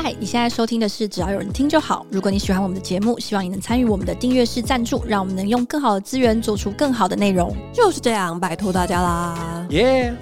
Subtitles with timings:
[0.00, 2.06] 嗨，你现在收听的是只要有人听就好。
[2.08, 7.52] 如果你喜欢我们的节目，希望你能参与我们的订阅式赞助，让我们能用更好的资源做出更好的内容。
[7.74, 9.66] 就是这样，拜托大家啦！
[9.70, 10.14] 耶！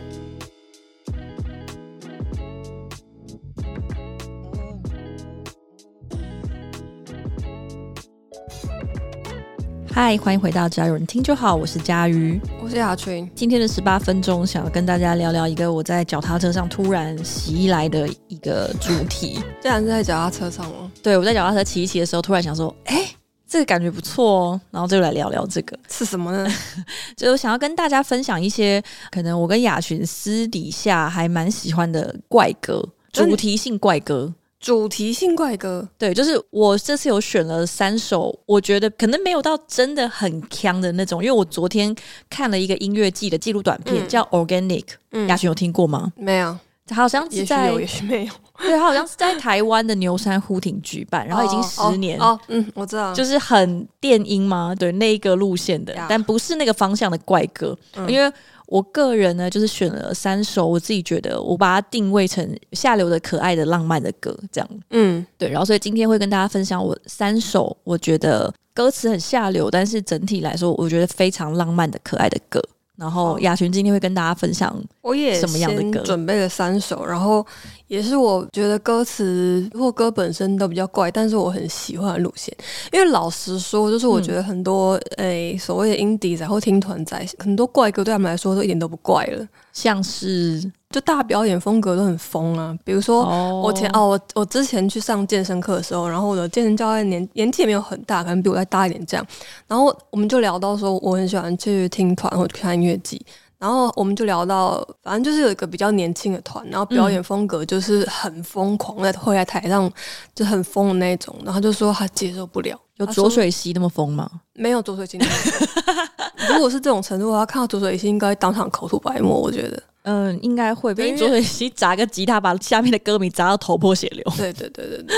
[9.97, 13.27] 嗨，欢迎回到只要有人听就好，我是佳瑜，我是雅群。
[13.35, 19.41] 今天的十八分钟，想要跟大家聊聊一个我在脚踏车上突然袭来的一个主题。
[19.59, 20.93] 竟然是在脚踏车上吗？
[21.03, 23.09] 对，我在脚踏车骑一骑的时候，突然想说，哎，
[23.49, 26.47] 这个感觉不错哦，然后就来聊聊这个 是什么呢？
[27.17, 34.31] 就想要跟大家分享一些可能我跟雅群私底下还蛮喜欢的怪歌，主题性怪歌。
[34.67, 41.95] 主题性怪歌，对，就是我这次有选了三首，我觉得可能没有到真的很强的那种，因为我昨天
[42.29, 44.85] 看了一个音乐季的纪录短片，嗯、叫 Organic，
[45.29, 46.13] 雅群、嗯、有听过吗？
[46.17, 52.19] 没有，他好像是在，也许没有， 对，他好像是在台湾的牛山湖亭举办，然后已经十年。
[52.49, 58.33] 嗯，我知道，就是很电音嘛，对，那一个路线的，但不是那个方向的怪歌，嗯、因为。
[58.67, 64.71] 我个人呢，就是选了三首，我自己觉得我把它定位成下流的、可爱的、浪漫的歌，这样。
[64.91, 65.49] 嗯，对。
[65.49, 72.61] 然后，所以今天会跟大家分享我三首我觉得歌词很下流，但是整体来说我觉得非常浪漫的、可爱的歌。
[72.97, 76.01] 然后雅群今天会跟大家分享，我也什么样的歌？
[76.05, 77.47] 准备了三首，然后
[77.89, 82.57] 也是我觉得歌词或歌本身都比较怪，但是我很喜欢的路线。
[82.93, 92.77] 因为老实说，就是我觉得很多诶、嗯欸、所谓的 indie 仔或听团仔，很多怪歌对他们来说都一点都不怪了，像是就大表演风格都很疯啊。
[92.85, 93.25] 比如说
[93.61, 99.27] 我前哦，我我之前去上健身课的时候，然后我的健身教练年年纪也没有很大，可能比我再大一点这样。
[99.67, 103.21] 然后我们就聊到说，我很喜欢去听团或者看音乐季。
[103.59, 109.91] 然后我们就聊到，反正就是有一个比较年轻的团，然后表演风格就是很疯狂，在会在台上
[110.35, 111.35] 就很疯的那种。
[111.43, 114.31] 然后就说他接受不了，有浊水溪那么疯吗？
[114.55, 116.09] 没有浊水溪那么疯。
[116.55, 119.83] 如果是这种程度的话，看到浊水溪应该当场口吐白沫，我觉得。
[120.09, 124.25] 嗯，应该会被浊水溪砸个吉他，把下面的歌迷砸到头破血流。
[124.39, 125.17] 对对对对对，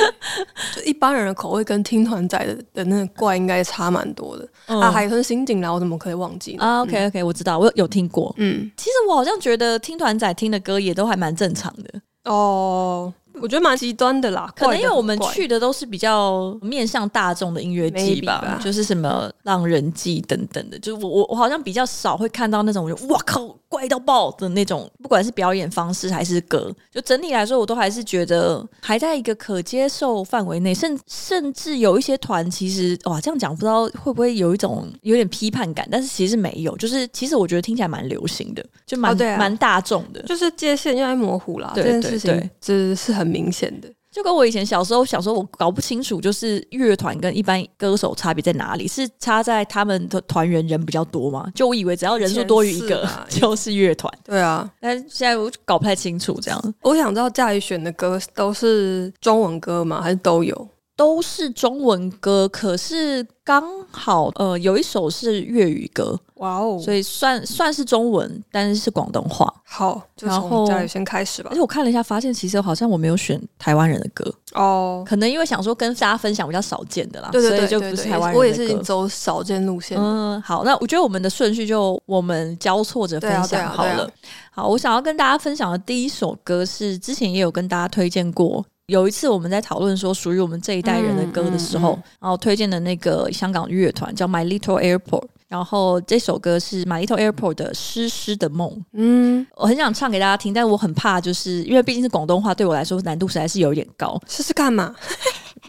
[0.74, 4.48] 就一般人的口味跟听团仔的的那个怪应该差蛮多的。
[4.64, 6.64] 嗯、啊，海豚刑警啦，我怎么可以忘记呢？
[6.64, 8.34] 啊，OK OK，我知道，我有，有听过。
[8.38, 13.12] 嗯，其实我好像觉得听团仔听的歌也都还蛮正常的哦。
[13.40, 18.60] 我觉得蛮极端的啦，可能因为我们去的都是比较面向大众的音乐季吧，吧。
[18.62, 43.27] 就是什么浪人记等等的，就是我我我好像比较少会看到那种，我就哇靠，怪到爆的那种，不管是表演方式还是歌，就整体来说，我都还是觉得还在一个可接受范围内，甚甚至有一些团，其实哇这样讲不知道会不会有一种有点批判感，但是其实没有，就是其实我觉得听起来蛮流行的，就蛮、哦对啊、蛮大众的，就是界限越来越模糊啦，对对对这件事情只是很。
[43.28, 48.88] 明显的，就跟我以前小时候，小时候我搞不清楚，就是乐团跟一般歌手差别在哪里？
[48.88, 51.46] 是差在他们的团员人比较多吗？
[51.54, 54.12] 就我以为只要人数多于一个 就是乐团。
[54.24, 56.74] 对啊，但现在我搞不太清楚这样。
[56.82, 60.00] 我想知道家里选的歌都是中文歌吗？
[60.00, 60.68] 还是都有？
[60.98, 69.46] 都是中文歌，可是刚好呃有一首是粤语歌，哇哦，所以算算是中文，但是是广东话。
[69.64, 71.50] 好，就从家里先开始吧。
[71.52, 78.38] 而且我看了一下，发现其实好像我没有选台湾人的歌哦，可能因为想说跟大家分享比较少见的啦，对对对，所以就不是台湾人的歌。
[78.40, 79.96] 我也是走少见路线。
[79.96, 83.90] 嗯，好，那我觉得我们的顺序就我们交错着分享好了。
[83.92, 84.10] 啊啊啊、
[84.50, 88.66] 好，我想要跟大家分享的第一首歌是之前也有跟大家推荐过。
[88.88, 98.70] 有一次我们在讨论说属于我们这一代人的歌的时候，嗯嗯嗯、然后推荐的那个香港乐团叫 My Little Airport，然后这首歌是 My Little Airport 的《湿湿的梦》。
[98.94, 104.18] 嗯，我很想唱给大家听，但是我很怕，就是因为毕竟是广东话，对我来说难度实在是有点高。
[104.26, 104.94] 试试看嘛。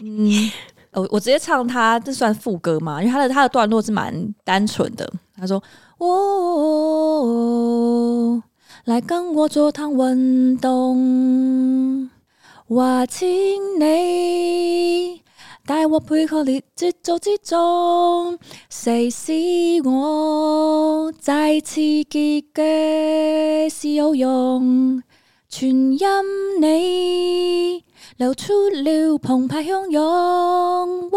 [0.02, 0.50] 嗯，
[0.92, 3.02] 我我直接唱它，这算副歌嘛？
[3.02, 5.06] 因为它的它的段落是蛮单纯的。
[5.36, 5.62] 他说
[6.00, 7.22] ：“哦，
[8.86, 12.08] 来跟我做趟运动。”
[12.72, 13.28] 话请
[13.80, 15.24] 你
[15.66, 19.32] 带我配合你节奏之中，谁使
[19.84, 25.02] 我再次结嘅是有用，
[25.48, 25.98] 全因
[26.60, 27.84] 你
[28.16, 31.10] 流出了澎湃汹涌。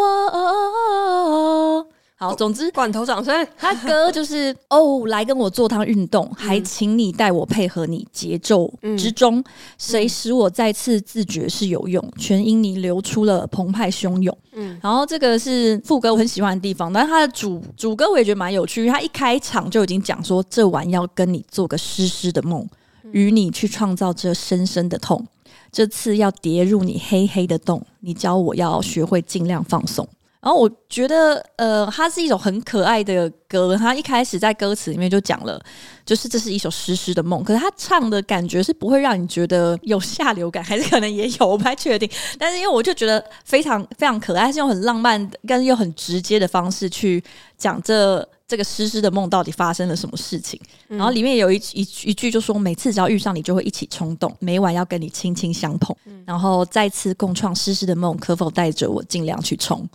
[2.24, 3.46] 好，总之，罐头掌声。
[3.58, 9.44] 他哥就是哦，来跟我做趟运动，嗯、还请你带我配合你节奏之中，
[9.78, 14.38] 谁、嗯、使我再次自觉是有用，全因你流出了澎湃汹涌。
[14.54, 22.66] 嗯，然后这个是副歌，我很喜欢的地方，但是他的主主歌我也觉得蛮有趣，他一开场就已经讲说，这晚要跟你做个湿湿的梦，
[23.12, 25.26] 与你去创造这深深的痛。
[25.72, 30.08] 这次要跌入你黑黑的洞，你教我要学会尽量放松。
[30.44, 33.78] 然后我觉得，呃，它是一首很可爱的歌。
[33.78, 35.58] 它一开始在歌词里面就讲了，
[36.06, 37.42] 就是这是一首湿湿的梦。
[37.42, 42.10] 可是他唱的感觉是不会让你觉得有下流感，还是可能也有，我不太确定。
[42.38, 47.24] 但是因为我就觉得非常非常可爱，是用很浪漫，但是又很直接的方式去
[47.58, 50.60] 讲这这个湿湿的梦到底发生了什么事情。
[50.90, 59.88] 然后里面有一一一句就说，每次只要遇上你，就会一起冲动，每晚要跟你轻轻相碰，然后再次共创湿湿的梦，可否带着我尽量去冲？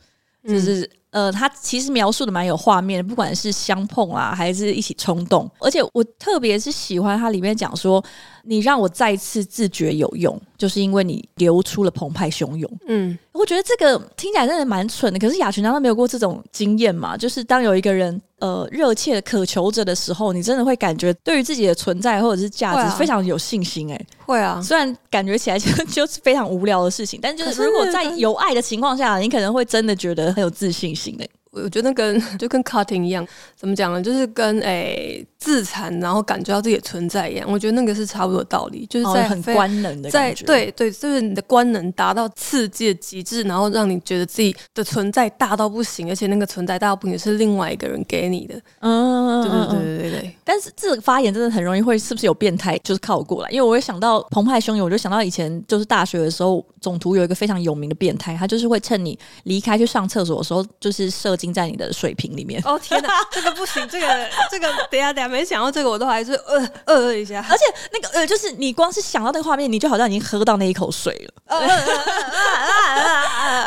[0.49, 8.03] 就是呃，他其实描述的蛮有画面的，不管是相碰啊，还是一起冲动，而且我特别是喜欢他里面讲说，
[8.45, 12.71] 你让我再次自觉有用，就是因为你流出了澎湃汹涌。
[12.87, 17.17] 嗯，我觉得这个听起来真的蛮蠢的，可是雅群难道没有过这种经验吗？
[17.17, 23.95] 就是当有一个人呃热切的渴求着的时候，你真的会感觉对于自己的存在或者是价值非常有信心，欸。
[23.95, 31.31] 哎，会啊，虽然感觉起来就 就是非常无聊的事情，但就是如果在有爱的情况下，你可能会真的觉得很有自信心的，欸。
[31.51, 34.03] 我觉得跟 就跟 cutting 一样，怎么讲呢？
[34.03, 37.51] 就是跟诶、欸、自残，然后感觉到自己的存在一样。
[37.51, 40.11] 我觉得那个是差不多的道理，就是在、哦、很官能的。
[40.11, 48.61] 在对对，就是你的官能达到刺激的极致，然后让你觉得自己的存在大到不行，而且那个存在大到不行是另外一个人给你的。
[48.81, 50.37] 嗯，对对对对对对。
[50.45, 52.79] 但是这个发言真的很容易会是不是有变态？
[52.85, 62.61] 就是靠我过来，因为我会想到澎湃汹涌，我就想到以前就是大学的时候，总图有一个非常有名的变态，他就是会趁你离开去上厕所的时候，就是射精在你的水瓶里面。
[62.65, 64.07] 哦天哪，这个不行，这个
[64.51, 71.33] 这个等下等下，没想到这个我都还是呃呃一下，而且那个呃就是你光是想到那个画面，你就好像已经喝到那一口水了。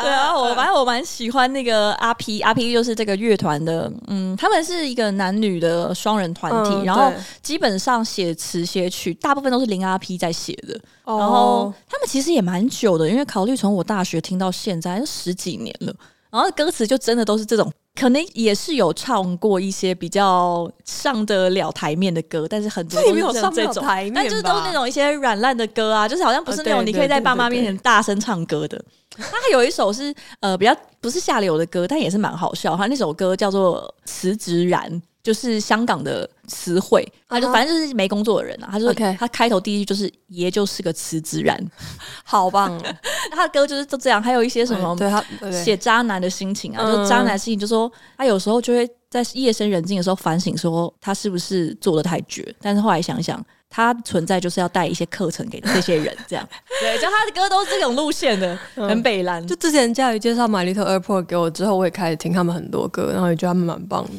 [0.04, 15.94] 对啊，我反正我蛮喜欢那个阿 P，阿 P 就是这个乐团的，嗯，他们是一个男女的双人团体，嗯、然后基本上写词写曲大部分都是林阿 P 在写的，哦、然后他们其实也蛮久的，因为考虑从我大学听到现在十几年了，
[16.32, 17.72] 然后歌词就真的都是这种。
[17.94, 28.82] 可能也是有唱过一些比较上得了台面的歌，但是很多都没有上这种台面，但就是都是那种一些软烂的歌啊，就是好像不是那种你可以在爸妈面前大声唱歌的。
[29.18, 32.78] 他还有一首是呃比较不是下流的歌，但也是蛮好笑。
[32.78, 34.90] 他那首歌叫做《辞职然》。
[35.24, 38.70] 就是香港的词汇，他就反正就是没工作的人啊。
[38.72, 41.58] 他说他开头第一句就是爷就是个辞职然，
[42.24, 42.82] 好棒哦。
[43.32, 52.54] 他的歌就是都这样，还有一些什么，对他写渣男的心情啊，就渣男的心情，就说他有时候就会在夜深人静的时候反省，说他是不是做的太绝。
[52.62, 56.48] 但是后来想想，他存在就是要带一些课程给这些人，这样
[56.82, 59.46] 对，就他的歌都是这种路线的，很北蓝。
[59.48, 64.12] 就之前佳宇介绍 My Little Airport 给我之后，我也开始听他们很多歌，然后也觉得他们蛮棒的。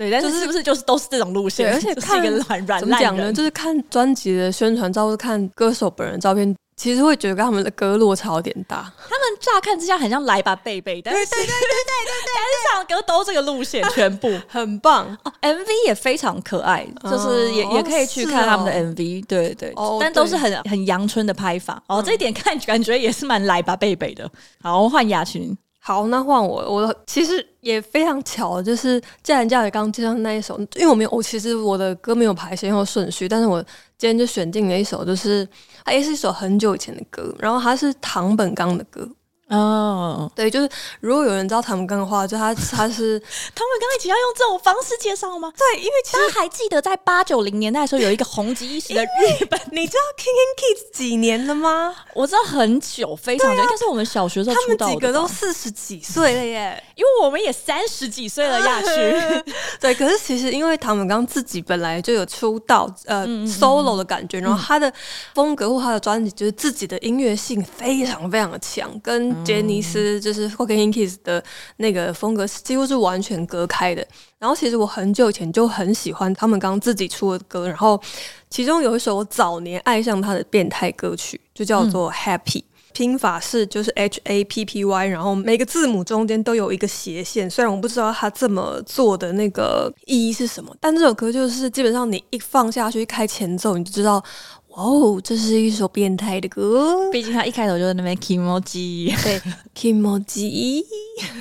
[0.00, 1.70] 对，但是是不是就是都是这种路线？
[1.74, 3.30] 而且看 一个软软怎么讲呢？
[3.30, 8.90] 就是看专辑的宣传照，或看歌手本人照片，其实会觉得跟他们的歌落差有点大。
[8.96, 15.32] 他们乍看之下很像来吧贝贝，但是对对对对对对，但是唱歌都这个路线， 全部很棒哦。
[15.42, 22.02] MV 也非常可爱，就是也也可以去看他们的 MV，对对，但都是很很阳春的拍法哦。
[22.02, 24.26] 这一点看感觉也是蛮来吧贝贝的。
[24.62, 25.54] 好，换雅群。
[25.82, 26.56] 好，那换我。
[26.70, 33.62] 我其实也非常巧，就是既然家里刚介绍那一首，因为我没有，我其实我的歌没有排先后顺序，但是我
[33.96, 35.48] 今天就选定了一首，就是
[35.84, 39.08] 它也是一首很久以前的歌，然后它是唐本刚的歌。
[39.50, 40.30] 哦，oh.
[40.34, 40.68] 对，就是
[41.00, 43.18] 如果有人知道他们刚的话，就他 他是
[43.54, 45.52] 他们刚一起要用这种方式介绍吗？
[45.56, 51.94] 对，因为其实大家还记得在八九零年代的时候有一个红极一时的日本， 你知道 KinKi Kids 几年了吗？
[52.14, 54.76] 我知道很久，非常久，啊、应该是我们小学时候出道的。
[54.76, 59.52] 他们几个都四十几岁了耶，因为我们也三十几岁了亚区。
[59.80, 64.92] 对，可是其实因为他们刚自己本来就有出道呃嗯嗯嗯 solo 的感觉，然后他的
[65.34, 71.42] 风格或他的专辑就是自己的音乐性非常非常的强，跟杰尼斯就是 Cooking Kids 的
[71.76, 74.06] 那个风格几乎是完全隔开的。
[74.38, 78.00] 然后其实我很久以前就很喜欢他们刚自己出的歌，然后
[78.48, 87.50] 其中有一首我早年爱上他的变态歌曲，就叫做 Happy，拼法是就是 H A P P Y，然后每个字母中间都有一个斜线。
[87.50, 94.22] 虽然我不知道他这么做的那个意义是什么，但这首歌就是基本上你一放下去一开前奏，你就知道。
[94.72, 97.10] 哦，这是一首变态的歌。
[97.10, 99.42] 毕竟他一开头就在那边 Kimoji，对
[99.74, 100.84] Kimoji，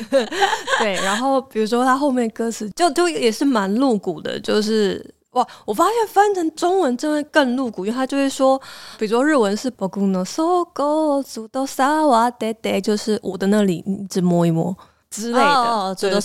[0.80, 0.96] 对。
[0.96, 8.60] 然后比如说他后面歌词就就也是蛮露骨的，就是哇，我发现翻成中文真的更露骨，因为他就会说，
[8.98, 14.76] 比如说日文是 “boku no sogo Zuto sawa de de”，就是我的那里你只摸一摸
[15.12, 15.46] 之类的。
[15.46, 16.20] 哦，对对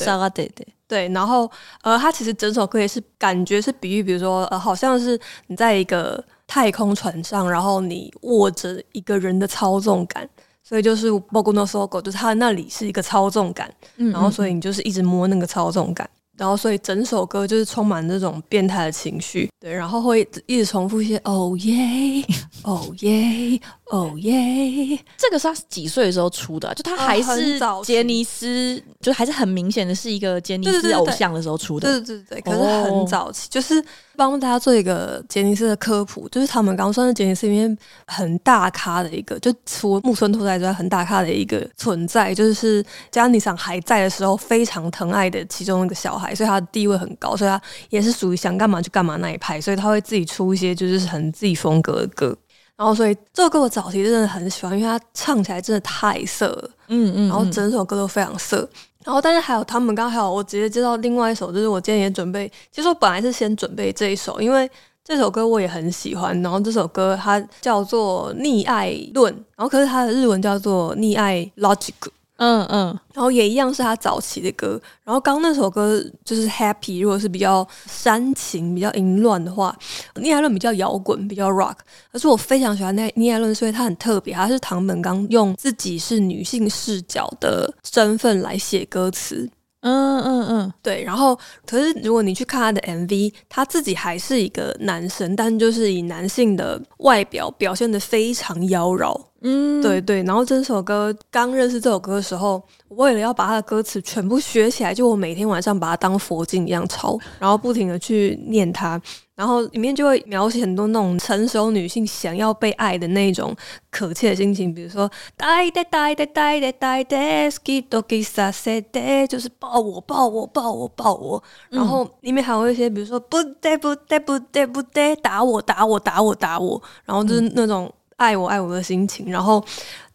[0.55, 1.09] 对，对。
[1.11, 1.51] 然后
[1.83, 6.25] 呃，他其实整首歌也是感觉是比喻，比如说呃，好像是你在一个。
[6.55, 10.29] 太空船上，然后你握着一个人的操纵感，
[10.63, 16.09] 所以就是《Boku no Soul》就是他那里是一个操纵感，嗯嗯，然后所以你就是一直摸那个操纵感。
[16.37, 22.25] 然后，所以整首歌就是充满这种变态的情绪，对，然后会一直重复一些哦耶，
[22.65, 23.61] 哦耶，
[23.91, 24.99] 哦耶。
[25.17, 26.75] 这个是他几岁的时候出的？
[26.75, 31.89] 就他还是杰尼斯，就还是很明显的是一个杰尼斯偶像的时候出的。
[31.89, 33.81] 对对对对，可是很早期，就是
[34.17, 46.24] 帮大家做一个杰尼斯的科普，就是他们刚算是杰尼斯里面很大咖的一个，就除木村拓哉之外很大咖的一个存在，就是加尼桑还在的时候非常疼爱的其中一个小孩。
[46.33, 52.37] 所以他的地位很高，所以他也是属于想干嘛就干嘛那一派，所以他会自己出一些就是很自己风格的歌。
[52.77, 58.69] 然后，所以这首歌我早期真的很喜欢，因为他唱起来真的太色了，嗯，嗯嗯，然后整首歌都非常色。
[59.05, 64.69] 然后，但是还有他们刚刚还有我直接接到另外一首，就是我今天也准备，其实我本来是先准备这一首，因为
[65.05, 66.41] 这首歌我也很喜欢。
[66.43, 71.93] 然后这首歌它叫做《溺爱论》，然后可是它的日文叫做《溺爱 Logic》。
[72.37, 74.81] 嗯嗯，然后也一样是他早期的歌。
[75.05, 79.77] 然后刚那首歌就是《Happy》，如果是比较煽情、比较淫乱的话，
[80.17, 81.77] 聂爱伦比较摇滚、比较 rock。
[82.11, 89.49] 可是我非常喜欢那聂爱伦，所以他很特别，他是唐本刚用自己是女性视角的身份来写歌词。
[89.87, 91.05] 嗯嗯嗯，对。
[91.05, 99.15] 然后，可是如果你去看他的 MV，他自己还是一个男生，但就是以男性的外表表现的非常妖娆。
[99.47, 100.23] 嗯，对对。
[100.23, 109.01] 然后这首歌刚认识这首歌的时候，我为了要把它的歌词全部学起来，就我每天晚上把它当佛经一样抄，然后不停的去念它。
[109.35, 113.53] 然后里面就会描写很多那种成熟女性想要被爱的那种
[113.91, 121.43] 可切的心情，比如说“呆呆呆呆呆呆呆呆 ski doki sa se de”，就是抱我抱我抱我抱我。
[121.69, 127.93] 然后里面还有一些，比如说“不得不得不得不得打我打我打我打我”，然后就是那种
[128.25, 129.31] 爱我爱我的心情。
[129.31, 129.65] 然后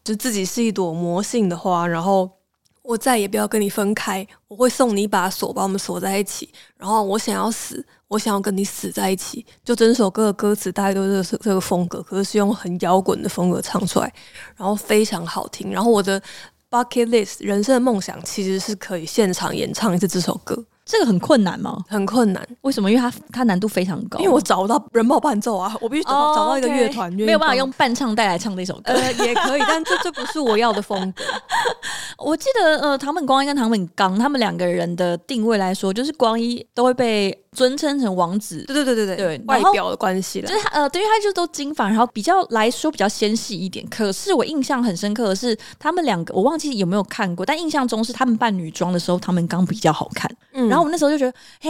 [0.03, 2.29] 就自己是一朵魔性的花，然后
[2.81, 6.49] 我再也不要跟你分开，我会送你一把锁，把我们锁在一起。
[6.77, 7.85] 然后我想要死。
[8.09, 14.11] 我想要跟你死在一起，就整首歌的歌词大概都是这个风格，可是是用很摇滚的风格唱出来，
[14.55, 15.71] 然后非常好听。
[15.71, 16.19] 然后我的
[16.71, 20.65] bucket list 人生的梦想其实是可以现场演唱一次这首歌。
[20.91, 21.77] 这个很困难吗？
[21.87, 22.89] 很困难，为什么？
[22.89, 24.17] 因为它它难度非常高。
[24.17, 28.91] 因为我找不到人帮我伴奏啊，我必须找、oh, 找到一个乐团.没有办法用伴唱带来唱这首歌。
[28.93, 31.23] 呃，也可以，但这这不是我要的风格。
[32.17, 38.63] 我记得呃，唐本光一跟唐本刚他们两个人的定位来说，就是光一都会被尊称成王子。
[38.67, 40.47] 对对对对对，对外表的关系了。
[40.47, 43.85] 就是他呃，对于他就都金发，然后比较来说比较纤细一点。
[43.89, 50.29] 可是我印象很深刻的是，他们两个我忘记有没有看过，但印象中是他们扮女装的时候，他们刚比较好看。
[50.53, 51.33] 嗯，然后我那时候就觉得。
[51.61, 51.69] 嘿，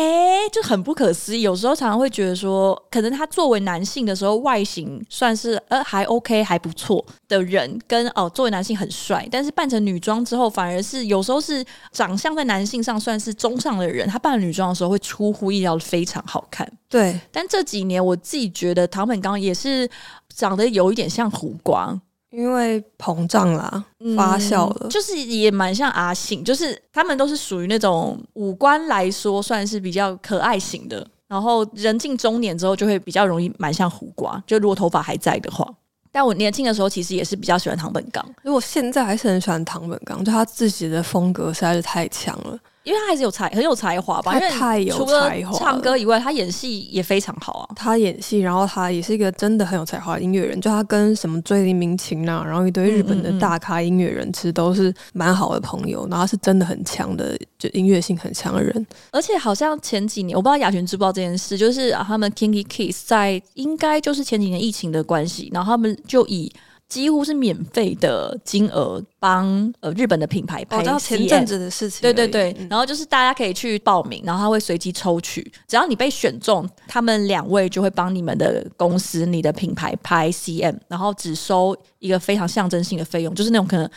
[0.52, 1.42] 就很不可思议。
[1.42, 16.70] 有时候常常会觉得说，可能他作为男性的时候，外形算是呃还 OK 还不错的人，跟哦作为男性很帅，但是扮成女装之后，反而是有时候是长相在男性上算是中上的人，他扮女装的时候会出乎意料的非常好看。
[16.88, 19.90] 对，但这几年我自己觉得唐本刚也是
[20.36, 22.00] 长得有一点像胡瓜。
[22.32, 23.84] 因为膨胀啦，
[24.16, 35.68] 发酵了，嗯、就是也蛮像阿信，就是他们都是属于那种五官来说算是比较可爱型的，然后人近中年之后就会比较容易蛮像胡瓜，就如果头发还在的话。
[36.12, 42.56] 但我年轻的时候其实也是比较喜欢唐本刚，如果现在还是很喜欢唐本刚，就他自己的风格实在是太强了。
[42.90, 44.32] 因为他还是有才，很有才华吧？
[44.32, 47.70] 他太有才华，唱歌以外，他演戏也非常好啊。
[47.76, 50.60] 他演戏，然后他也是一个真的很有才华的音乐人。
[50.60, 56.08] 就他跟什么椎名林檎啊，然后一堆日本的大咖音乐人，其实都是蛮好的朋友。
[56.10, 58.88] 然后他是真的很强的，就音乐性很强的人。
[59.12, 66.52] 而且好像前几年，我不知道雅群知不知道这件事，就是他们 Kinky Kiss 在应该就是前几年疫情的关系，然后他们就以。
[66.90, 72.02] 几乎是免费的金额帮呃日本的品牌拍，哦知道前阵子的事情。
[72.02, 83.90] 对对对，然后就是大家可以去报名，然后他会随机抽取，只要你被选中，他们两位就会帮你们的公司、你的品牌拍 CM，然后只收一个非常象征性的费用，就是那种可能。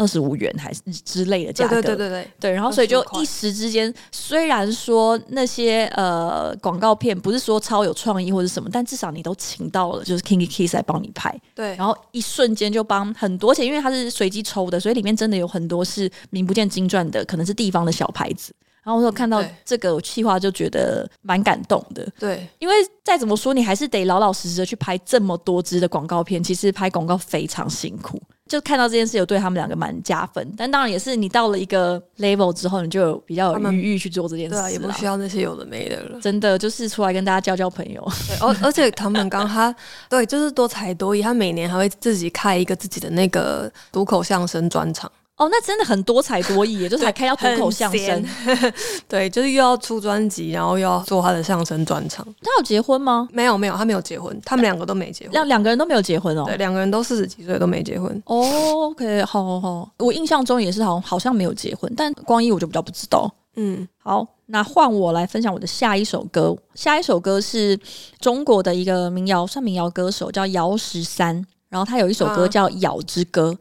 [0.00, 18.54] 二十五元还是之类的价格，对对对对对，对，然后所以就一时之间，虽然说那些呃广告片不是说超有创意或者什么，但至少你都请到了，就是 KinKi Kids 来帮你拍，对，然后一瞬间就帮很多钱，因为它是随机抽的，所以里面真的有很多是名不见经传的，可能是地方的小牌子。
[18.82, 28.20] 然后我有看到这个企划就觉得蛮感动的，对，因为再怎么说你还是得老老实实的去拍这么多支的广告片，其实拍广告非常辛苦。
[28.48, 30.52] 就看到这件事有对他们两个蛮加分。
[30.56, 36.18] 但当然也是你到了一个 level 之后，你就有比较有余裕去做这件事，对啊，也不需要那些有的没的了。
[36.20, 38.04] 真的就是出来跟大家交交朋友。
[38.40, 39.72] 而而且唐本刚他
[40.08, 45.08] 对就是多才多艺，他每年还会自己开一个自己的那个独口相声专场。
[45.40, 48.24] 哦，那真的很多才多艺，就是还开到脱口相声，
[49.08, 52.22] 对，就是又要出专辑，然后又要做他的相声专场。
[52.42, 53.26] 他有结婚吗？
[53.32, 56.44] 没有，没有，他没有结婚，他们两个都没结婚，两两个人都没有结婚哦。
[56.46, 58.22] 对，两个人都四十几岁都没结婚。
[58.26, 63.32] 哦，OK，好好好，我印象中也是好像好像没有结婚，但光一我就比较不知道。
[63.56, 66.54] 嗯，好，那换我来分享我的下一首歌。
[66.74, 67.80] 下一首歌是
[68.20, 73.52] 中国的一个民谣，算民谣歌手，叫姚十三，然后他有一首歌叫《咬之歌》。
[73.54, 73.58] 啊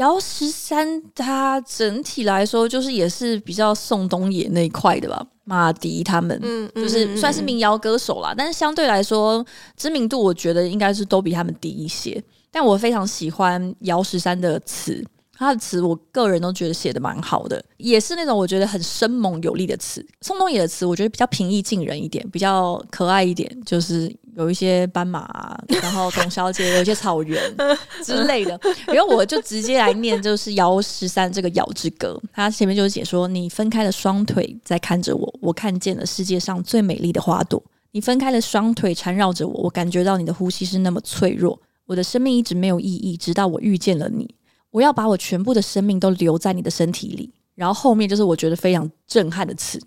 [0.00, 9.44] 姚十三，他整体来说就是也是比较宋冬野那一块的吧，马迪他们，嗯，就是算是民谣歌手啦，嗯嗯嗯，但是相对来说
[9.76, 12.22] 知名度，我觉得应该是都比他们低一些。
[12.50, 15.04] 但我非常喜欢姚十三的词。
[15.40, 20.06] 他的词，我个人都觉得写的蛮好的，也是那种我觉得很生猛有力的词。
[20.20, 27.42] 宋冬野的词，我觉得比较平易近人一点，比较可爱一点，就是有一些斑马，然后董小姐有一些草原
[28.04, 28.60] 之类的。
[28.86, 37.62] 然后我就直接来念，就是姚十三这个《咬之歌》，他前面就是写说：你分开了双腿在看着我，我看见了世界上最美丽的花朵。
[37.92, 41.58] 你分开了双腿缠绕着我，我感觉到你的呼吸是那么脆弱。
[41.86, 44.32] 我的生命一直没有意义，直到我遇见了你。
[44.70, 49.80] 我要把我全部的生命都留在你的身体里，然后后面就是我觉得非常震撼的词。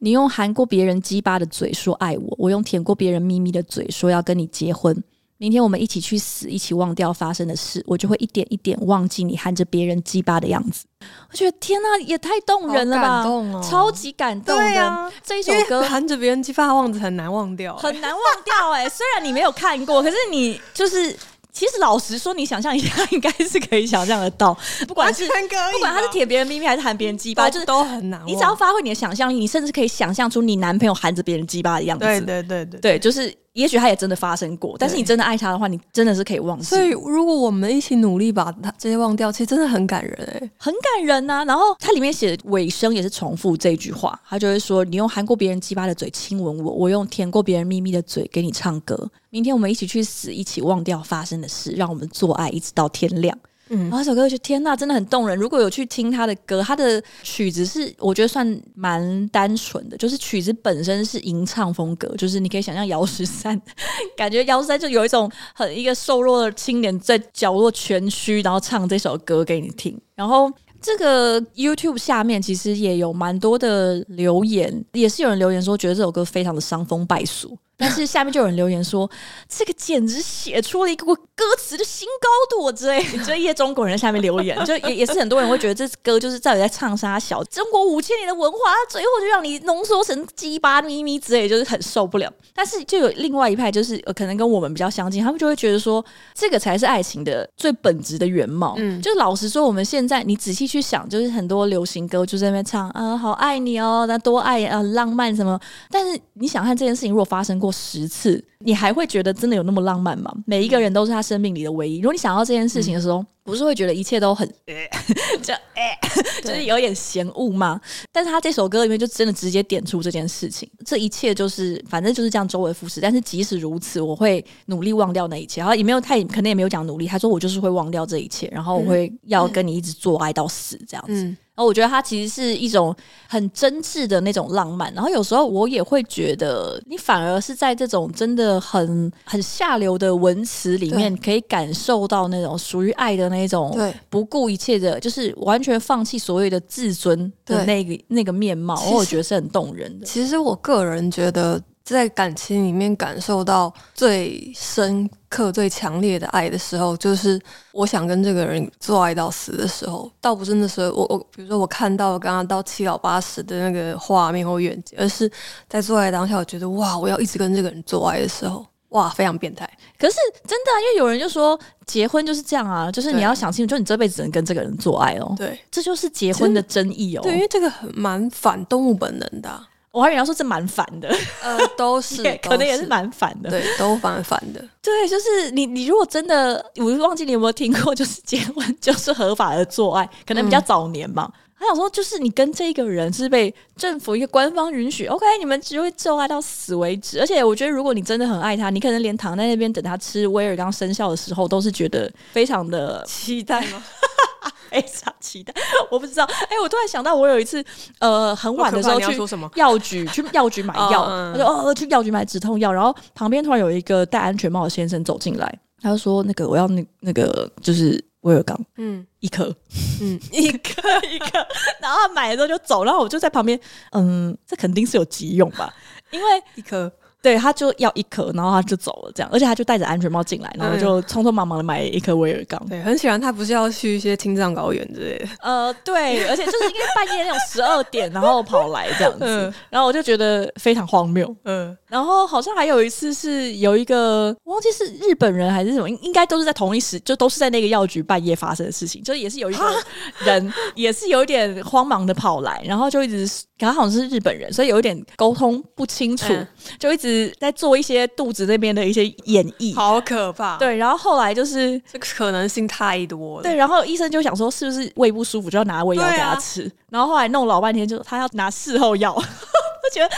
[0.00, 5.02] 你用含过别人鸡巴的嘴说爱我，我用舔过别人咪咪的嘴说要跟你结婚。
[5.36, 10.84] 明天我们一起去死，一起忘掉发生的事，我就会一点一点忘记你含着别人鸡巴的样子。
[11.30, 13.22] 我觉得天哪，也太动人了吧！
[13.24, 18.88] 哦、超级感动啊，这一首歌含着别人鸡巴的样子很难忘掉，很难忘掉哎、欸。
[18.88, 21.16] 虽然你没有看过，可是你就是。
[21.54, 24.52] 其实老实说，你想象一下，应该是可以想象得到。
[24.86, 28.20] 不管是不管他是舔别人咪咪还是含别人鸡巴，就是都很难。
[28.26, 32.04] 你只要发挥你的想象力，你甚至可以想象出你男朋友含着别人鸡巴的样子。
[32.04, 33.32] 对对对对，对，就是。
[33.54, 36.64] 也许他也真的发生过，但是你真的爱他的话，你真的是可以忘记。
[36.64, 41.44] 所以，如果我们一起努力把他这些忘掉，其实真的很感人哎、欸，很感人呐、啊。
[41.44, 49.08] 然后它里面写的尾声也是重复这句话，他就会说：“你用含过别人鸡巴的嘴亲吻我，我用舔过别人咪咪的嘴给你唱歌。
[49.30, 55.36] 明天我们一起去死，一起忘掉发生的事，让我们做爱一直到天亮。”嗯，然后这首歌就天呐，真的很动人。
[55.38, 63.60] 如果有去听他的歌，他的曲子是我觉得算蛮单纯的，就是曲子本身是吟唱风格，就是你可以想象姚十三，
[64.16, 70.50] 感觉姚十三就有一种很一个瘦弱的青年在角落蜷曲，然后唱这首歌给你听，然后。
[70.86, 79.10] 这个 YouTube 下面其实也有蛮多的留言，也是有人留言说觉得这首歌非常的伤风败俗，但是下面就有人留言说
[79.48, 88.58] 这个简直写出了一个歌词的新高度之类， 就一些中国人下面留言，就也也是很多人会觉得这歌就是到底在唱啥小中国五千年的文化，
[88.90, 92.30] 最后就让你浓缩成鸡巴咪咪之类，就是很受不了。
[92.54, 98.74] 但是就有另外一派，就是可能跟我们比较相近，他们就会觉得说这个才是爱情的最本质的原貌。
[98.76, 100.74] 嗯，就老实说，我们现在你仔细去。
[100.74, 105.56] 去想，就是很多流行歌就在那边唱啊，好爱你哦，那多爱啊，浪漫什么？
[105.88, 110.32] 但是你想看这件事情，如果发生过十次，你还会觉得真的有那么浪漫吗？
[110.46, 111.96] 每一个人都是他生命里的唯一。
[111.98, 114.48] 如果你想到这件事情的时候，嗯不是会觉得一切都很
[115.42, 115.98] 就哎，
[116.42, 117.78] 就是有点嫌恶吗？
[118.10, 123.02] 但是他这首歌里面就真的直接点出这件事情，这一切就是反正就是这样周而复始。
[123.02, 125.60] 但是即使如此，我会努力忘掉那一切。
[125.60, 131.12] 然后也没有他也可能也没有讲努力，他说我就是会忘掉这一切，然后我会要跟你一直做爱到死这样子。
[131.12, 132.94] 嗯然后我觉得它其实是一种
[133.28, 143.72] 很真挚的那种浪漫，然后有时候我也会觉得，你反而是在这种真的很很下流的文词里面，可以感受到那种属于爱的那种，
[144.10, 150.04] 不顾一切的，就是完全放弃所谓的自尊的那个那个面貌，我觉得是很动人的。
[150.06, 151.62] 其实我个人觉得。
[151.84, 157.38] 在感情里面感受到最深刻、最强烈的爱的时候，就是
[157.72, 160.10] 我想跟这个人做爱到死的时候。
[160.18, 165.30] 倒不是那时候，我我比如说我看到刚刚到七老八十的那个画面或远景，而是
[165.68, 169.68] 在做爱当下，我觉得哇，我要一直跟这个人做爱的时候，哇，非常变态。
[169.98, 170.16] 可是
[170.46, 175.34] 真的，因为有人就说结婚就是这样啊，就是你要想清楚，就你这辈子只能跟这个人做爱哦。
[175.36, 177.20] 对，这就是结婚的争议哦。
[177.22, 179.68] 对，因为这个很蛮反动物本能的啊。
[179.94, 181.08] 我还以为要说这蛮烦的，
[181.40, 184.62] 呃，都是， 可能也是蛮烦的，对，都蛮烦的。
[184.82, 191.30] 对，就是你，你如果真的，我忘记你有没有听过，就是结婚就是合法的做爱，可能比较早年嘛。
[191.32, 197.18] 嗯他想说，就是你跟这个人是被政府一个官方允许，OK，你们只会做爱到死为止。
[197.20, 203.82] 而且我觉得，如果你真的很爱他，你可能连躺在那边等他吃威尔刚生效的时候，都是觉得非常的期待吗？
[204.70, 205.52] 非常期待。
[205.90, 207.64] 我不知道，哎、欸，我突然想到，我有一次，
[207.98, 209.16] 呃，很晚的时候去
[209.58, 219.54] 药局，去药局买药，他说哦，去药局买止痛药，然后旁边突然有一个戴安全帽的先生走进来，他就说：“那个，我要那那个，就是。”威尔刚，嗯，一颗，
[220.00, 220.80] 嗯， 一颗
[221.10, 221.46] 一颗，
[221.78, 225.70] 然后他买了之后就走，然后我就在旁边，嗯，这肯定是有急用吧，
[226.10, 226.90] 因为一颗。
[227.24, 232.62] 对，他就要一颗，然后他就走了，这样，而且他就戴着安全帽进来，然后就匆匆忙忙的买一颗威尔刚。
[232.68, 235.26] 对，很喜欢他，不是要去一些青藏高原之类的。
[235.40, 241.34] 呃，对，而且就是因为半夜那种十二点，然后跑来这样子， 嗯、然后我就觉得非常荒谬。
[241.44, 249.84] 嗯，然后好像还有一次是有一个，我忘记是日本人还是什么，应应该都是在同一时，就都是在那个药局半夜发生的事情，就也是有一个
[250.24, 257.32] 人， 也是有一点慌忙的跑来，然后就一直，刚好像是日本人，所以有一点沟通不清楚，嗯、就一直。
[257.38, 260.56] 在做一些肚子那边的一些演绎，好可怕。
[260.56, 263.42] 对，然后后来就是这个可能性太多了。
[263.42, 266.62] 对，然后医生就想说是不是胃不舒服，就要拿胃药给他吃。
[266.62, 269.12] 啊、然后后来弄老半天，就他要拿事后药。
[269.84, 270.08] 我觉得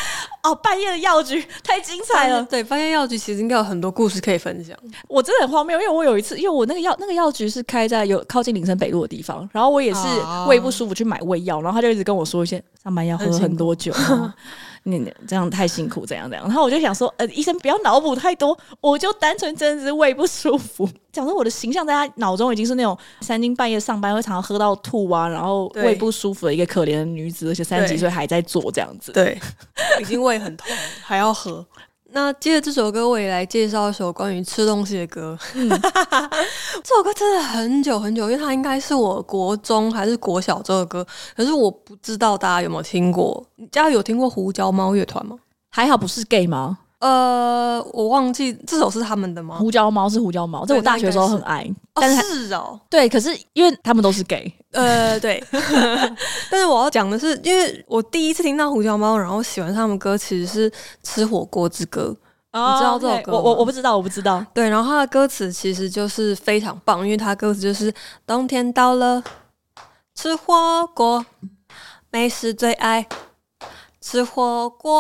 [0.47, 2.43] 哦，半夜的药局太精彩了。
[2.45, 4.77] 对，半夜药局其实应该有很多故事可以分享。
[5.09, 10.07] 我真的很荒谬，因为我有一次，因为我那个药那个药局是开在有靠近林森北路的地方，然后我也是
[10.47, 13.93] 胃不舒服去买胃药，然后他就一直跟我说一些上班要喝很多酒。
[14.89, 16.47] 你这样太辛苦，怎样怎样？
[16.47, 20.89] 然后我就想说，呃，医生不要脑补太多，我就单纯真的是胃不舒服。
[21.11, 29.11] 讲说我的形象在他脑中已经是那种三更半夜上班会常常喝到吐啊，然后胃不舒服的一个可怜的女子，而且三十几岁还在做这样子。
[29.11, 29.37] 对，
[30.01, 30.67] 已经胃很痛
[31.03, 31.67] 还要喝。
[32.11, 35.37] 那接着这首歌，我也来介绍一首关于吃东西的歌。
[35.55, 35.69] 嗯、
[36.83, 41.05] 这首歌真的很久很久，因为它应该是我国中还是国小这首歌，
[41.37, 43.45] 可是我不知道大家有没有听过。
[43.57, 45.37] 你家有听过胡椒猫乐团吗？
[45.71, 46.79] 还好不是 gay 吗？
[46.99, 49.57] 呃，我忘记这首是他们的吗？
[49.59, 51.69] 胡椒猫是胡椒猫，这我大学的时候很爱。
[51.93, 55.43] 但是，是哦，对，可是因为他们都是 gay，呃，对。
[56.51, 60.71] 但是我要讲的是，因为我第一次听到胡椒猫，然后喜欢他们歌，其实是
[61.03, 62.17] 《吃火锅之歌》。
[62.59, 64.45] 哦，你知道这首歌我我不知道，我不知道。
[64.55, 67.93] 对，然后它的歌词其实就是非常棒，因为它歌词就是
[68.27, 69.23] 冬天到了，
[70.15, 71.27] 吃火锅，
[72.11, 73.07] 美食最爱。
[74.09, 74.93] 吃火锅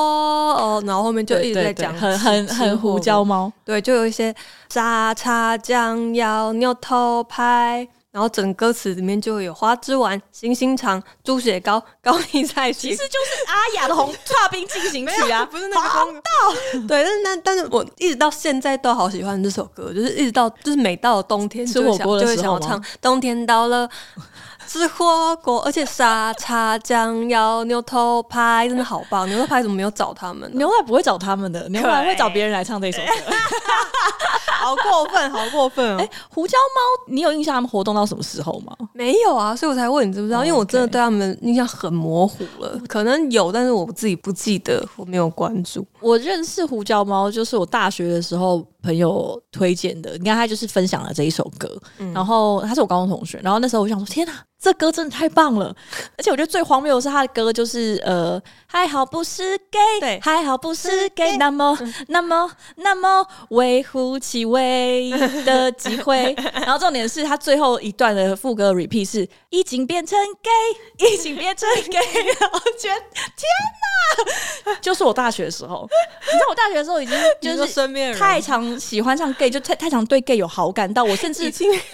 [0.54, 4.34] 哦，然后后面就一直在讲很很很胡椒猫，对，就有一些
[4.68, 23.88] 沙茶酱腰牛头排，然后整歌词里面就有花枝丸、星星肠、猪血糕、高丽菜，其实就是阿雅的红剉冰进行曲啊， 不是那个红豆， 对，但是那但是我一直到现在都好喜欢这首歌，就是一直到就是每到冬天吃火锅的时候，就会想要唱，冬天到了。
[24.66, 29.28] 吃火锅，而且沙茶酱要牛头排真的好棒！
[29.28, 30.50] 牛头排怎么没有找他们？
[30.54, 33.08] 牛头排不会找他们的，牛头排会找别人来唱这首歌。
[34.58, 35.96] 好过分，好过分哦！
[36.00, 38.74] 哎、欸，胡椒猫，你有印象他们活动到什么时候吗？
[38.92, 45.86] 没有啊，所以我才问你知不知道？Oh, 因为我真的对他们印象很模糊了，可能有，但是我自己不记得，我没有关注。
[46.00, 50.16] 我认识胡椒猫，就是我大学的时候朋友推荐的。
[50.18, 54.32] 你看，他就是分享了这一首歌，嗯、然后他是我高中同学，然后那时候我想说，天哪！
[54.58, 55.66] 这歌真的太棒了，
[56.16, 65.10] 而且我觉得最荒谬的是他的歌，就是呃，还好不是 gay，对，还好不是 gay， 那么那么那么微乎其微
[65.44, 66.34] 的机会。
[66.54, 72.00] 然后重点是他最后一段的副歌 repeat 是已经变成 gay，已经变成 gay。
[72.00, 73.00] 我觉得
[73.36, 73.46] 天
[74.66, 75.86] 哪，就是我大学的时候，
[76.22, 81.86] 你知道我大学的时候已经就是身边太常喜欢上 gay，就太太常对 gay 有好感到我甚至已经都变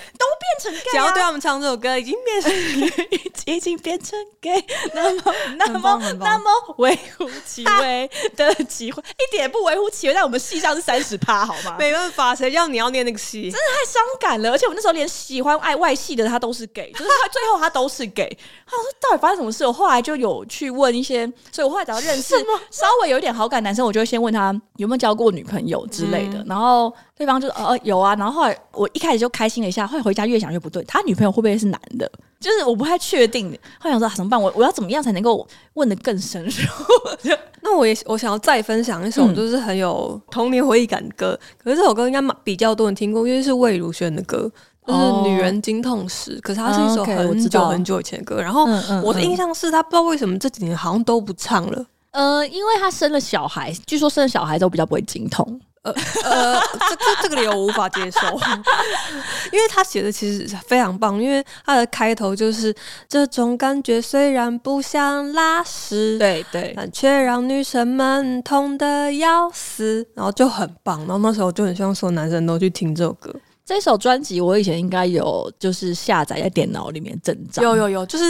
[0.60, 2.52] 成 gay，想要对他们唱这首歌已经变成。
[3.44, 4.64] 已经变成 gay，
[4.94, 10.14] 那么那么那么微乎其微的机会，一点也不微乎其微。
[10.14, 11.76] 在我们戏上是三十趴，好吗？
[11.78, 13.42] 没办法，谁叫你要念那个戏？
[13.42, 14.52] 真的太伤感了。
[14.52, 18.28] 而且我那时候连喜欢爱外系的他都是 gay，就是他最后他都是 gay。
[18.64, 19.66] 他说到底发生什么事？
[19.66, 22.36] 我后来就有去问一些，所以我后来只要认识
[22.70, 26.71] 稍微有一点好感男生，我就会先问他有没有交过女朋友之类的，嗯、然后。
[27.16, 32.10] 对方就呃有啊，然后后来我一开始就开心了一下，后来回家越想越不对，他女朋友会不会是男的？
[32.40, 33.50] 就是我不太确定。
[33.78, 34.40] 后来想说、啊、怎么办？
[34.40, 36.50] 我我要怎么样才能够问的更深入？
[37.62, 41.38] 那我也我想要再分享一首，就是很有童年回忆感的歌。
[41.40, 44.50] 嗯、可是这首歌应该比较多人听过，因为是魏如萱的歌，
[44.84, 46.36] 就是《女人经痛时》。
[46.40, 48.42] 可是它是一首很久很久以前的歌。
[48.42, 48.66] 然后
[49.04, 51.86] 我的印象是他不知道为什么这几年好像都不唱了。
[52.10, 55.60] 呃，因为他生了小孩，据说生了小孩都比较不会经痛。
[55.82, 55.92] 呃
[56.24, 58.20] 呃，这这这个理由我无法接受，
[59.52, 62.74] 因为他写的其实非常棒，因为他的开头就是
[63.08, 73.34] 这种感觉虽然不像拉屎，对对，但却让女生们痛得要死，然后就很棒，然后那时候就很希望所有男生都去听这首歌。
[73.64, 77.64] 这首专辑我以前应该有，就是下载在电脑里面整张。
[77.64, 78.24] 有有有，就是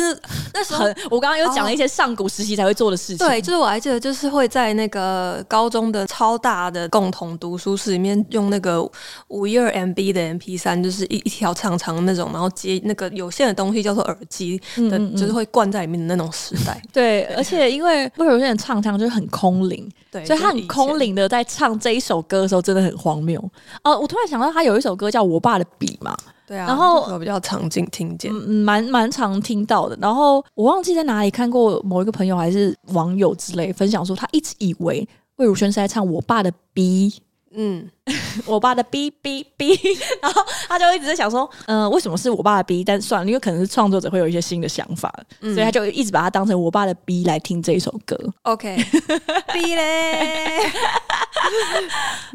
[0.53, 3.27] 那时候我刚刚有讲了一些上古时期才会做的事情。
[3.27, 8.87] 对，就是我还记得，就是会在那个高中的超大的共同读书室里面，用那个
[9.29, 16.81] 五一二 MB 的 MP 三，就是一一条长长的那种，然后接那个有线的东西叫做耳机的，就是会灌在里面的那种时代。
[16.93, 23.41] 对，而且因为魏如萱的唱腔就是很空灵，对，所以他很空灵的在唱这一首歌的时候，真的很荒谬。
[23.83, 25.22] 哦，我突然想到，他有一首歌叫。
[25.25, 29.97] 我爸的笔嘛，对啊，然后我比较常听听见，嗯，蛮蛮常听到的。
[30.01, 35.07] 然后我忘记在哪里看过某一个朋友还是网友之类分享说，他一直以为
[35.37, 37.13] 魏如萱是在唱我爸的笔。
[37.55, 37.87] 嗯，
[38.47, 39.79] 我爸的 B B B，
[40.21, 42.83] 然后他就一直在想说，嗯、呃，为什么是我爸的 B？
[42.83, 48.19] 但算了，因为可能是创作者会有一些新的想法，嗯、所以他就一直把它当成我爸的 B 来听这一首歌。
[48.43, 50.63] OK，B 嘞，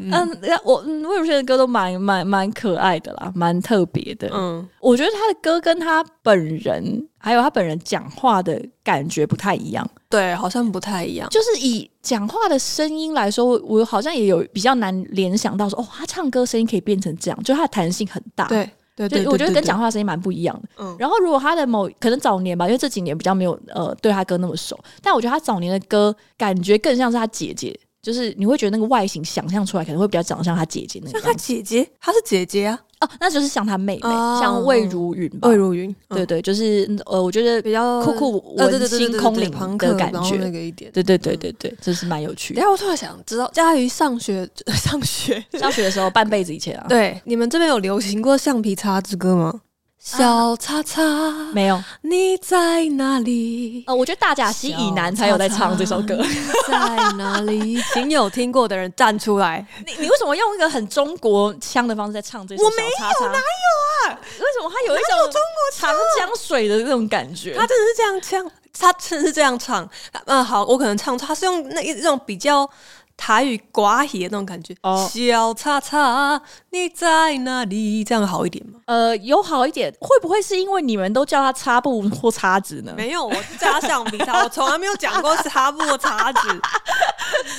[0.00, 4.30] 嗯，我魏如萱的歌都蛮蛮蛮可爱的啦，蛮特别的。
[4.32, 9.86] 嗯，我觉得他的歌跟他本人还有他本人讲话的感觉不太一样。
[10.08, 11.28] 对，好像不太一样。
[11.28, 18.46] 就是以讲话的声音来说，我好像也有比较难联想到说，哦，他唱歌声音可以变成这样，就他的弹性很大。
[18.46, 20.68] 对对对，我觉得跟讲话的声音蛮不一样的。
[20.78, 20.96] 嗯。
[20.98, 31.12] 然后，如果他的某可能早年吧，因为这几年比较没有呃对他歌那么熟，但我觉得他早年的歌感觉更像是他姐姐，就是你会觉得那个外形想象出来可能会比较长得像他姐姐那个。
[31.12, 32.80] 像他姐姐，他是姐姐啊。
[33.00, 35.48] 哦，那就是像他妹妹，哦、像魏如云吧？
[35.48, 42.60] 魏如云，对对，就是呃，我觉得比较酷酷、文青、空灵的感觉，那个一点，对对对对对，这是蛮有趣的。
[42.60, 49.60] 然后我突然想知道，佳瑜上学 上学上学的时候，半辈子以前啊，对，你们这边有流行过橡皮擦之歌吗？
[50.10, 51.02] 小叉叉，
[51.52, 53.84] 没有，你在哪里？
[53.86, 56.16] 呃，我觉得大甲溪以南才有在唱这首歌。
[56.66, 57.78] 在哪里？
[57.92, 59.66] 请有听过的人站出来。
[59.84, 62.64] 你你为什么用一个很中国腔的方式在唱这首？
[62.64, 64.18] 我没有，哪有啊？
[64.38, 67.54] 为什么他有一种中国长江水的那种感觉？
[67.54, 69.86] 他真的是这样唱，他真的是这样唱。
[70.24, 72.66] 嗯，好，我可能唱错，他是用那一种比较。
[73.18, 78.04] 台语寡语的那种感觉，哦、小叉叉，你在哪里？
[78.04, 78.78] 这样好一点吗？
[78.86, 82.94] 呃，有好一点，会不会是因为你们都叫他擦布或叉子呢？
[82.96, 86.48] 没有，我是叫他橡皮擦，我从来没有讲过擦布或叉子。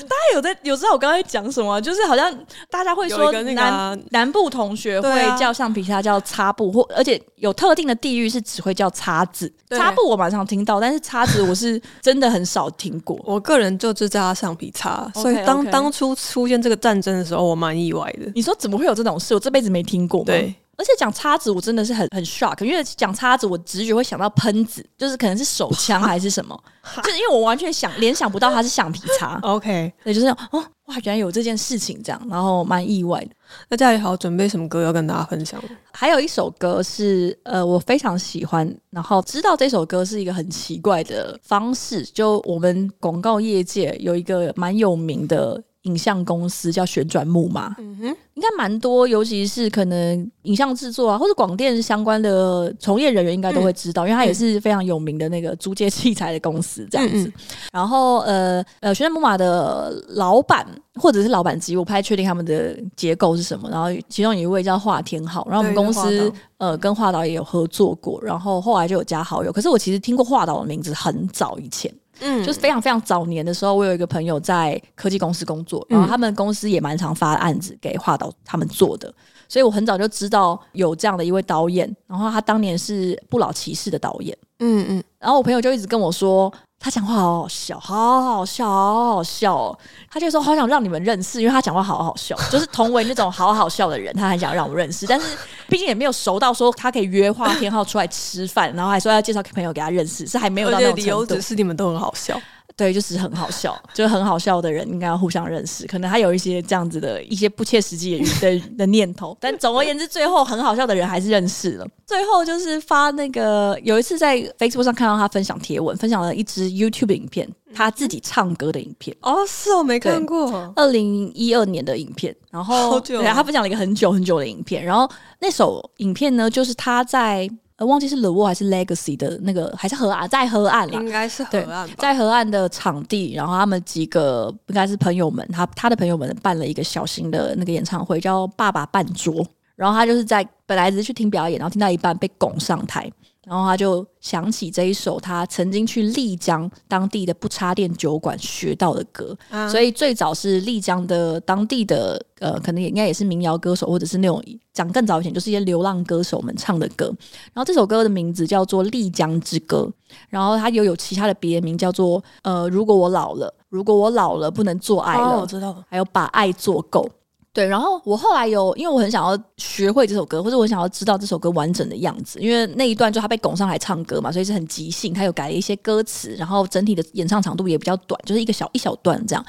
[0.07, 1.79] 大家有在有知道我刚才讲什么？
[1.81, 2.33] 就是好像
[2.71, 9.51] 大家会说南、啊、南部同学会叫橡皮擦叫擦布，或而且有特定的地域是只会叫擦子。
[9.69, 13.19] 擦布我马上听到，但是擦子我是真的很少听过。
[13.27, 15.48] 我个人就只叫他橡皮擦，所以。
[15.49, 18.31] 当当初出现这个战争的时候，我蛮意外的。
[18.35, 19.33] 你说怎么会有这种事？
[19.33, 20.23] 我这辈子没听过。
[20.23, 26.57] 对，而且讲叉子，我真的是很很 shock，因为讲叉子，我直觉会想到喷子，就是可能是手枪还是什么，
[27.03, 29.37] 就是因为我完全想联想不到它是橡皮擦。
[29.43, 33.31] OK，对，就是哦，哇，原来有这件事情这样，然后蛮意外的。
[33.67, 35.61] 那家里好准备什么歌要跟大家分享？
[35.91, 45.61] 还有一首歌是呃，我非常喜欢，然后知道这首歌是一个很奇怪的方式，就我们广告业界有一个蛮有名的。
[45.83, 57.23] 影像公司叫旋转木马，嗯哼，应该蛮多，尤其是可能影像制作啊，或者广电相关的从业人员应该都会知道，嗯、因为它也是非常有名的那个租借器材的公司这样子。
[57.23, 57.33] 嗯嗯
[57.71, 63.69] 然后呃呃，旋转木马的老板或者是老板级，我不太确定他们的结构是什么。
[63.69, 69.51] 然后其中有一位叫华天浩，然后我们公司呃跟华导也有合作过，然后后来就有加好友。
[69.51, 71.89] 可是我其实听过华导的名字很早以前。
[72.21, 79.13] 嗯，就是非常非常早年的时候，我有一个朋友在科技公司工作，然后他们公司也蛮常发案子给画导他们做的，
[79.47, 86.51] 所以我很早就知道有这样的一位导演，然后他当年是《不老骑士》的导演，嗯嗯，然后我朋友就一直跟我说。
[86.79, 89.77] 他讲话好好笑，好好笑，好好笑！
[90.09, 95.05] 他就说好想让你们认识，因为他讲话好好笑， 就是同为那种好好笑的人，他很想让我认识。
[95.05, 95.37] 但是
[95.67, 101.25] 毕竟也没有熟到说他可以约华天浩出来吃饭，然后还说要介绍朋友给他认识，是还没有到那种程度。
[101.25, 102.39] 只是你们都很好笑。
[102.79, 105.85] 对，就是很好笑，就是很好笑的人应该要互相认识。
[105.85, 111.85] 可能他有一些这样子的一些不切实际的的念头，但总而言之，最后很好笑的人还是认识了。
[112.07, 119.13] 最后就是发那个有一次在 Facebook 上看到他分享贴文，分享了一支 YouTube 影片，他自己唱歌的影片。
[119.19, 122.33] 哦，是我没看过，二零一二年的影片。
[122.49, 124.81] 然后，对，他分享了一个很久很久的影片。
[124.81, 125.07] 然后
[125.41, 127.49] 那首影片呢，就是他在。
[127.79, 139.33] 呃，忘记是 The Wall 还是 Legacy 的那个，还是河岸，在河岸啦，应该是河岸，在河岸的场地，然后他们几个应该是朋友们，他他的朋友们办了一个小型的那个演唱会，叫《爸爸半桌》，
[139.77, 143.09] 然后他就是在本来只是去听表演，然后听到一半被拱上台。
[143.45, 157.05] 然后他就想起这一首他曾经去丽江当地的不插电酒馆学到的歌，啊、所以最早是丽江的当地的呃，可能也应该也是民谣歌手，或者是那种讲更早以前就是一些流浪歌手们唱的歌。
[157.53, 159.91] 然后这首歌的名字叫做《丽江之歌》，
[160.29, 167.09] 然后它又有其他的别名叫做呃，如果我老了，如果我老了不能做爱了，哦、我知道，还有把爱做够。
[167.51, 179.43] 对，然后我后来有，因为我很想要学会这首歌，或者我想要知道这首歌完整的样子，因为那一段就他被拱上来唱歌嘛，所以是很即兴，他有改了一些歌词，然后整体的演唱长度也比较短，就是一个小一小段这样。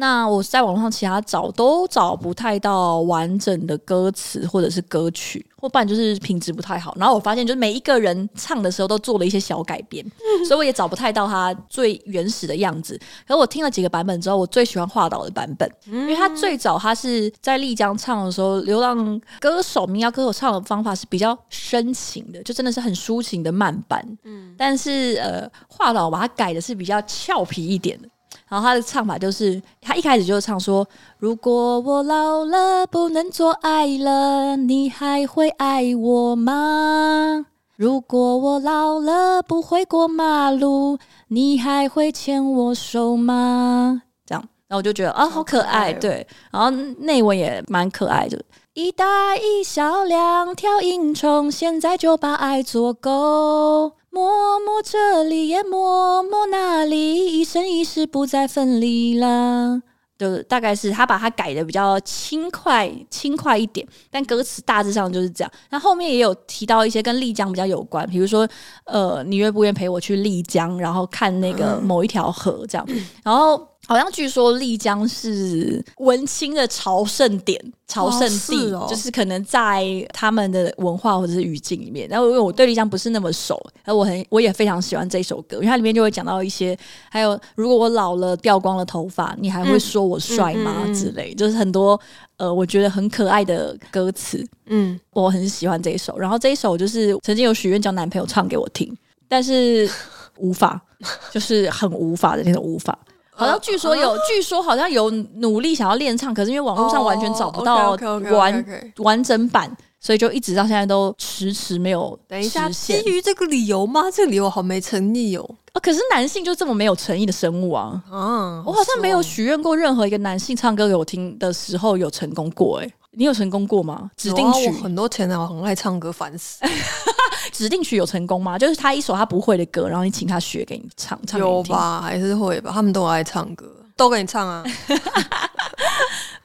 [0.00, 6.94] 那我在网络上其他找都找不太到完整的歌词或者是歌曲，或不然就是品质不太好。
[6.96, 12.96] 然后我发现，就是每一个人唱的时候都做了一些小改编，嗯、 所以我也找不太到他最原始的样子。
[13.26, 24.00] 可是我听了几个版本之后，我最喜欢华岛的版本，嗯、因为他最早他是在丽江唱的时候，流浪歌手、民谣歌手唱的方法是比较深情的，就真的是很抒情的慢版。
[24.22, 28.08] 嗯，但是呃，华岛把它改的是比较俏皮一点的。
[28.48, 30.86] 然后他的唱法就是，他一开始就唱说
[31.18, 37.46] ：“如果我老了不能做爱了，你还会爱我吗？
[37.76, 46.26] 如果我老了不会过马路，你还会牵我手吗？”这样，然后我就觉得啊，好可爱，对。
[46.50, 48.42] 然后内文也蛮可爱的，
[48.78, 53.96] 一大一小两条萤虫，现在就把爱做够。
[54.08, 59.82] 摸摸这里，也摸摸那里，一生一世不再分离了。
[60.16, 65.50] 就大概是他把它改的比较轻快，轻快一点，但歌词大致上就是这样。
[65.70, 68.48] 那后面也有提到一些跟丽江比较有关，比如说，
[68.84, 72.86] 呃，你愿不愿陪我去丽江，然后看那个某一条河这样，
[73.24, 73.60] 然后。
[73.88, 82.06] 好像据说丽江是文青的朝圣点、朝圣地，哦是哦、就是可能在他们的文化或者是语境里面。
[82.06, 90.82] 然后因为我对丽江不是那么熟，然后我很我也非常喜欢这首歌，因为它里面就会讲到一些，还有如果我老了掉光了头发，你还会说我帅吗？
[90.84, 91.98] 嗯、之类，就是很多
[92.36, 94.46] 呃我觉得很可爱的歌词。
[94.66, 96.18] 嗯，我很喜欢这一首。
[96.18, 98.94] 然后这一首就是曾经有许愿叫男朋友唱给我听，
[99.26, 99.90] 但是
[100.36, 100.78] 无法，
[101.32, 102.98] 就是很无法的那种无法。
[103.38, 107.96] 好像据说有，据说好像有努力想要练唱，可是因为网络上完全找不到
[108.32, 108.64] 完
[108.96, 112.18] 完整版，所以就一直到现在都迟迟没有。
[112.26, 114.10] 等一下，基于这个理由吗？
[114.12, 115.48] 这个理由好没诚意哦。
[115.72, 118.02] 啊，可是男性就这么没有诚意的生物啊！
[118.10, 122.80] 啊，我好像没有许愿过任何一个男性唱歌给我听的时候有成功过。
[122.80, 124.08] 哎，你有成功过吗？
[124.16, 126.60] 指定曲很多前男友很爱唱歌，烦死。
[127.52, 128.56] 指定曲有成功吗？
[128.56, 132.00] 就是他一首他不会的歌，然后你请他学给你唱，唱有吧？
[132.00, 132.70] 还是会吧？
[132.72, 134.62] 他们都爱唱歌，都给你唱啊。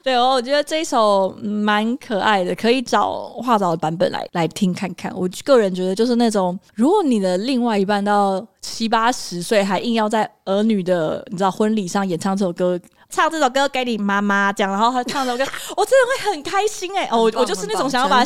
[0.04, 5.10] 对哦，我觉得这一首蛮可爱的，可以找华岛的版本来来听看看。
[5.16, 12.78] 我个人觉得就是那种，如果你的另外一半到七八十岁还硬要在儿女的你知道婚礼上演唱这首歌，
[13.10, 17.10] 唱这首歌给你妈妈讲，然后他唱这首歌，我真的会很开心哎、欸！
[17.10, 18.26] 哦，我我就是那种想要把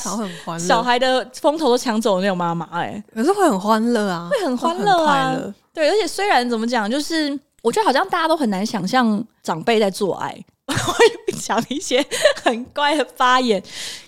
[0.58, 5.38] 小孩的风头都抢走的那种妈妈哎，可是会很欢乐啊，会很欢乐啊，
[5.76, 10.36] 对，而且虽然怎么讲，就是我觉得好像大家都很难想象长辈在做爱。
[10.68, 12.06] 我也不讲一些
[12.44, 13.62] 很怪的发言，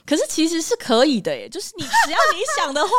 [0.10, 2.90] 可是其实是可以的耶，就是你只要你想的话，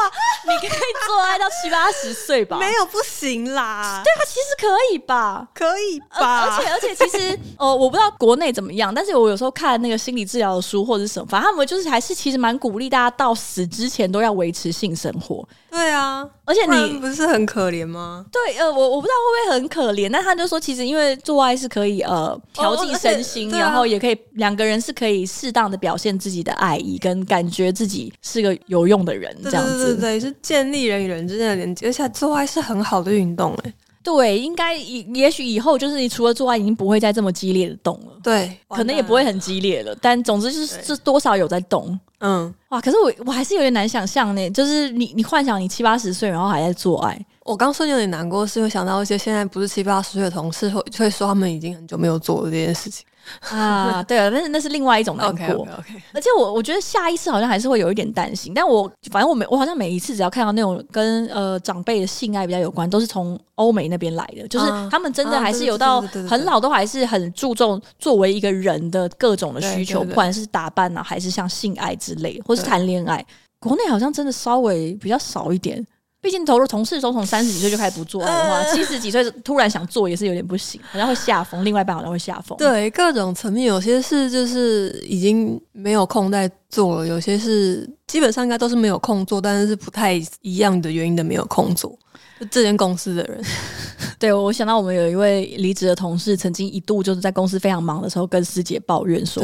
[0.46, 2.56] 你可以做爱到七八十岁吧？
[2.56, 5.48] 没有不行啦，对啊，其实可以吧？
[5.52, 6.42] 可以吧？
[6.56, 15.44] 而且而且，其实 呃，我不知道国内怎么样，但是我有时候看那个心理治疗的书或者什么，反正他们就是还是其实蛮鼓励大家到死之前都要维持性生活。
[15.68, 18.24] 对啊，而且你不是很可怜吗？
[18.30, 23.52] 对，呃，我我不知道会不会很可怜，但他就说其实因为做爱是可以呃调剂身心。
[23.52, 29.96] 哦然后也可以，两个人是可以适当的表现自己的爱意，跟感觉自己是个有用的人，这样子。
[29.96, 33.74] 对对对，是建立人与人之间的连接，而且做爱是很好的运动，哎。
[34.02, 38.12] 对，应该也也许以后就是你除了做爱，已经不会再这么激烈的动了。
[38.22, 42.00] 对，可能也不会很激烈了，但总之就是是多少有在动。
[42.20, 47.26] 嗯，哇，可是我我还是有点难想象呢，就是你你幻想你七八十岁，然后还在做爱。
[47.44, 53.04] 我刚说有点难过，是会想到一些现在不是七八十岁的同事会会说他们已经很久没有做了这件事情。
[53.50, 55.36] 啊，对啊，但是那是另外一种难过。
[55.36, 56.02] Okay, okay, okay.
[56.12, 58.52] 而且我我觉得下一次好像还是会有一点担心。
[58.52, 73.24] 但我反正我每我好像每一次只要看到那种跟呃长辈的性爱比较有关，都是从欧美那边来的，就是他们真的还是有到很老都还是很注重作为一个人的各种的需求，不管是打扮啊，还是像性爱之类，或是谈恋爱。
[73.60, 75.86] 国内好像真的稍微比较少一点。
[76.22, 81.64] 毕竟投入同事都从三十几岁就开始不做爱的话，七十、呃、几岁突然想做也是有点不行，好像会下风。
[81.64, 82.56] 另外一半好像会下风。
[82.58, 90.12] 对，各种层面，有些事就是已经没有空在做了，有些是基本上应该都是没有空做，但是是不太
[90.42, 91.98] 一样的原因的没有空做。
[92.38, 93.42] 就这间公司的人，
[94.18, 99.42] 对，我想到我们有一位离职的同事，曾经一度就是在公司非常忙的时候，跟师姐抱怨说：“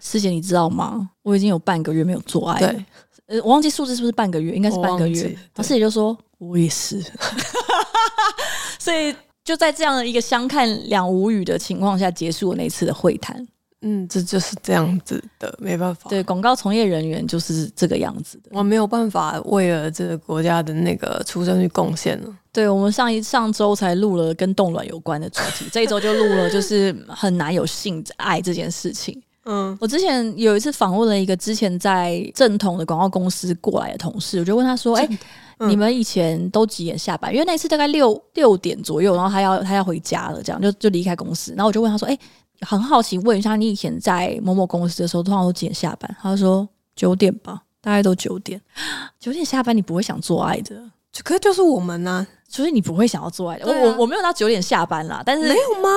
[0.00, 1.10] 师姐，你知道吗？
[1.22, 2.84] 我已经有半个月没有做爱。”对。
[3.28, 5.22] 呃，我忘记数字是不是半个月，应该是半个月。
[5.22, 6.98] 然后师也就说：“我也是。
[8.80, 9.14] ”所以
[9.44, 13.46] 就在这样的一个相看两无语的情况下，结束了那次的会谈。
[13.82, 16.10] 嗯，这就是这样子的，没办法。
[16.10, 18.50] 对，广告从业人员就是这个样子的。
[18.50, 22.36] 我没有办法为了这个国家的那个出生率贡献了。
[22.50, 29.22] 对，我们上一上周才录了跟冻卵有关的主题，这一周就录了就是很难有性爱这件事情。
[29.50, 35.18] 嗯，我之前有一次访问了一个之前在正统的广告公司过来的同事，我就问他说：“哎、欸，
[35.60, 37.32] 嗯、你们以前都几点下班？
[37.32, 41.52] 因为那次大概六六点左右，然后他要他要回家了，这样就就离开公司。
[41.52, 42.20] 然后我就问他说：‘哎、欸，
[42.66, 48.60] 很好奇，问一下你以前在某某公司的时候，通常都几点下班？’他说九点吧，大概都九点。
[49.18, 50.76] 九点下班，你不会想做爱的？
[51.24, 53.64] 可是就是我们呢、啊，所以你不会想要做爱的。
[53.64, 55.88] 啊、我我我没有到九点下班啦，但是没有吗？”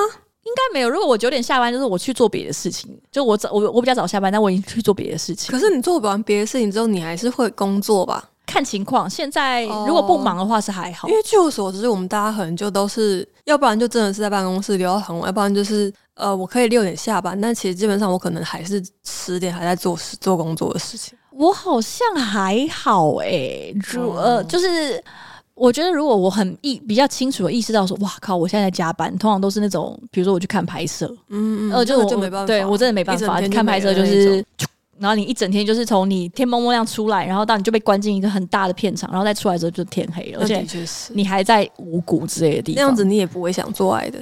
[0.44, 0.90] 应该没有。
[0.90, 2.90] 如果我九点下班，就是我去做别的事情。
[3.10, 5.52] 就我早我我比较早下班，但我已经去做别的事情。
[5.52, 8.28] 可是你做完别的事情之后，你还是会工作吧？
[8.44, 9.08] 看情况。
[9.08, 21.16] 现在如果不忙的话是还好，因为据我所知，我们大家可能就都是，要不然就真的是在办公室留到很晚，要不然就是呃，我可以六点下班，但其实基本上我可能还是十点还在做事做工作的事情。
[21.30, 25.02] 我好像还好哎、欸，就呃就是。
[25.54, 34.44] 我觉得，如果我很意比较清楚的意识到说，哇靠，我现在在加班，通常都是那种，比如说我去看拍摄，嗯嗯，呃，就我就没办法，对我真的没办法看拍摄，就是，
[34.98, 40.64] 然后你一整天就是从你天蒙蒙亮出来，然后到你就被关进一个很大的片场，然后再出来之后就天黑了，而且
[41.12, 44.18] 你还在五谷之类的地方，那样子你也不会想做爱的，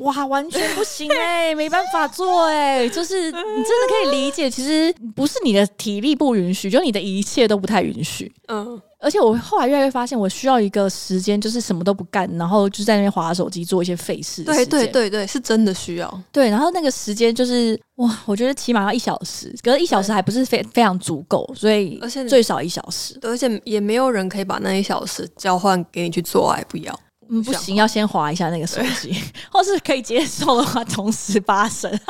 [0.00, 8.80] 哇，完全不行哎、欸，没办法做哎、欸，就是你真的可以理解，其实不是你的体力不允许，就你的一切都不太允许，嗯。
[9.04, 14.42] 而且我后来越来越发现，我需要一个时间，就是什么都不干，然后就在那边划手机，做一些费事。
[14.42, 16.22] 对对对对，是真的需要。
[16.32, 23.18] 对，然后那个时间就是哇，我觉得起码要一小时，可是一小时还不是非非常足够，所以而且最少一小时。
[23.22, 27.00] 而且也没有人可以把那一小时交换给你去做爱，不要。
[27.28, 29.14] 嗯，不行，要先滑一下那个手机，
[29.50, 31.90] 或是可以接受的话，同时发生。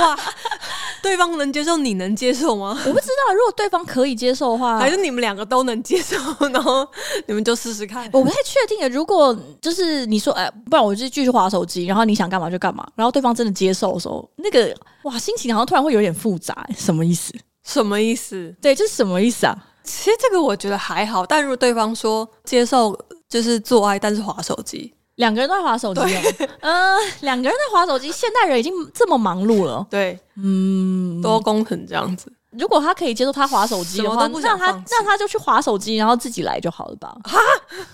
[0.00, 0.18] 哇，
[1.02, 2.70] 对方能接受，你能接受吗？
[2.86, 6.16] 我不知道，如果对方可以接受的话，还是你们两个都能接受，
[6.52, 6.86] 然后
[7.26, 8.08] 你们就试试看。
[8.12, 17.32] 我不太确定诶，如果就是你说，哎，不然我就继续划手机，然后你想干嘛就干嘛，然后对方真的接受的时候，那个哇，心情好像突然会有点复杂，什么意思？
[17.64, 18.54] 什么意思？
[18.60, 19.56] 对，这是什么意思啊？
[19.82, 22.96] 其实这个我觉得还好，但如果对方说接受。
[23.30, 26.00] 就是做爱，但是划手机，两个人都在划手机。
[26.60, 29.86] 嗯， 两个人在划手机，现代人已经这么忙碌了。
[29.88, 32.30] 对，嗯，多工程这样子。
[32.58, 37.16] 如果他可以接受他划手机的话，那他那他就去划手机，然后自己来就好了吧？
[37.22, 37.38] 哈，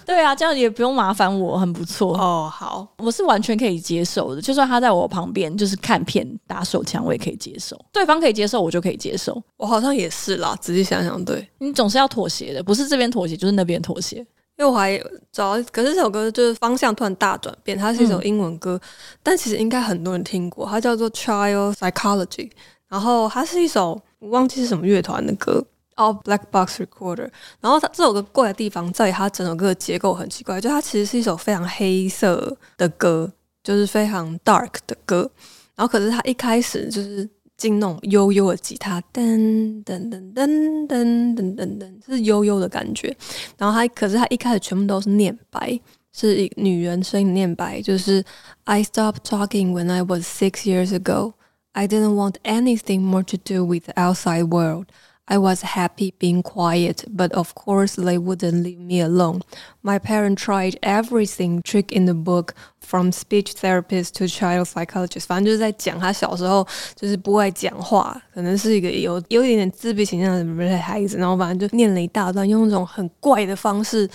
[0.06, 2.16] 对啊，这样也不用麻烦我，很不错。
[2.16, 4.40] 哦，好，我是完全可以接受的。
[4.40, 7.78] 就算他在我旁边，就是看片打手枪，我也可以接受。
[7.92, 9.38] 对方可以接受，我就可以接受。
[9.58, 14.26] 我好像也是啦，仔细想想，对，你总是要妥协的，不是这边妥协就是那边妥协。
[14.58, 14.98] 因为我还
[15.30, 18.80] 找，可是这首歌就是方向突然大转变，它是一首英文歌，
[19.22, 22.48] 但其实应该很多人听过，它叫做《Child Psychology》，
[22.88, 25.62] 然后它是一首我忘记是什么乐团的歌，
[25.96, 27.28] 哦，Black Box Recorder。
[27.60, 33.30] 然后它这首歌怪的地方在于它整首歌的结构很奇怪，就它其实是一首非常黑色的歌，
[33.62, 35.30] 就是非常 dark 的歌，
[35.74, 37.28] 然后可是它一开始就是。
[37.57, 43.15] 进那种悠悠的吉他，噔噔噔噔噔噔噔噔，是悠悠的感觉。
[43.57, 45.79] 然后他，可是他一开始全部都是念白，
[46.11, 48.23] 是一女人声音念白，就是
[48.63, 51.33] I stopped talking when I was six years ago.
[51.73, 54.87] I didn't want anything more to do with the outside world.
[55.25, 59.41] I was happy being quiet, but of course they wouldn't leave me alone.
[59.81, 65.27] My parents tried everything trick in the book, from speech therapist to child psychologist。
[65.27, 74.09] 反正就是在讲他小时候就是不爱讲话，可能是一个有有一点点自闭倾向的孩子，然后反正就念了一大段，用那种很怪的方式，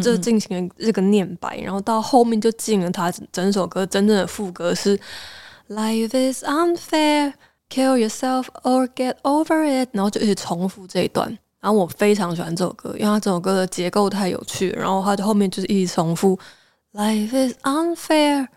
[0.00, 4.96] 就进行了这个念白，然后到后面就进了他整首歌真正的副歌是
[5.68, 7.32] Life is unfair。
[7.69, 11.27] Kill yourself or get over it，然后就一直重复这一段。
[11.59, 14.69] 然后我非常喜欢这首歌，因为它这首歌的结构太有趣。
[14.69, 16.37] 然后它后面就是一直重复
[16.93, 18.47] ，Life is unfair。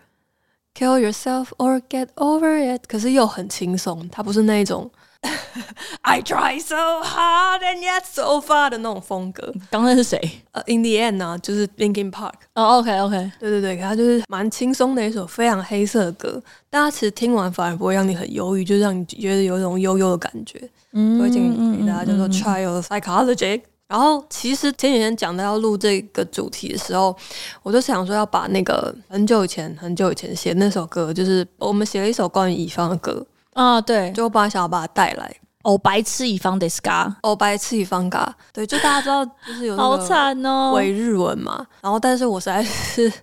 [0.73, 4.89] Kill yourself or get over it，可是又很轻松，它不是那种
[6.01, 9.53] I try so hard and yet so far 的那种风格。
[9.69, 10.19] 刚才是谁？
[10.51, 12.33] 呃、uh,，In the end 呢、啊，就是 Linkin Park。
[12.55, 20.69] 哦、oh,，OK OK，对对对，它就是蛮轻松的一首非常黑色的歌，大家其实听完反而不会让你很忧郁，就让你觉得有一种悠悠的感觉。
[20.93, 21.41] 嗯，推荐
[21.77, 23.61] 给大家叫做 Child Psychology。
[23.87, 27.13] 然后，其实前几天讲到要录这个主题的时候，
[27.61, 35.33] 我就想说要把那个很久以前、很久以前写那首歌，就是我们写了一首关于乙方的歌啊，对，就我本来想要把它带来。
[35.63, 41.65] 哦，白痴乙方的 ska，哦，白痴乙方嘎，对，就大家知道，就是有好惨哦，伪日文嘛。
[41.81, 43.11] 然后，但是我实在是。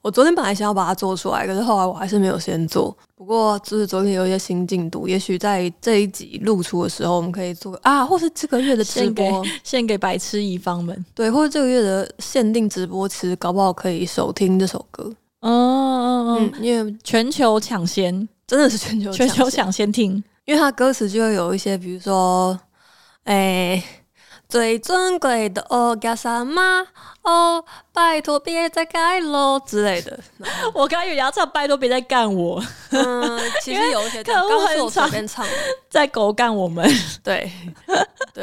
[0.00, 2.96] 我昨天本来想要把它做出来，可是后来我还是没有先做。
[3.16, 15.12] 不过就是昨天有一些新进度，也许在这一集露出的时候，我们可以做啊，或是这个月的直播献给， 献给白痴乙方们，对，或者这个月的限定直播，其实搞不好可以首听这首歌。
[15.40, 22.58] 嗯嗯嗯，因为全球抢先，真的是全球全球抢先听，因为它歌词就会有一些，比如说，
[23.22, 23.84] 哎、欸。
[24.48, 26.82] 最尊贵的哦加萨玛
[27.20, 30.18] 哦，拜托别再盖喽之类的。
[30.72, 32.58] 我刚以为你要唱拜托别再干我。
[32.88, 34.32] 嗯，其实有一些歌
[34.72, 35.52] 是我随便唱的，
[35.90, 36.82] 在狗干我们。
[37.22, 37.52] 对
[38.32, 38.42] 对，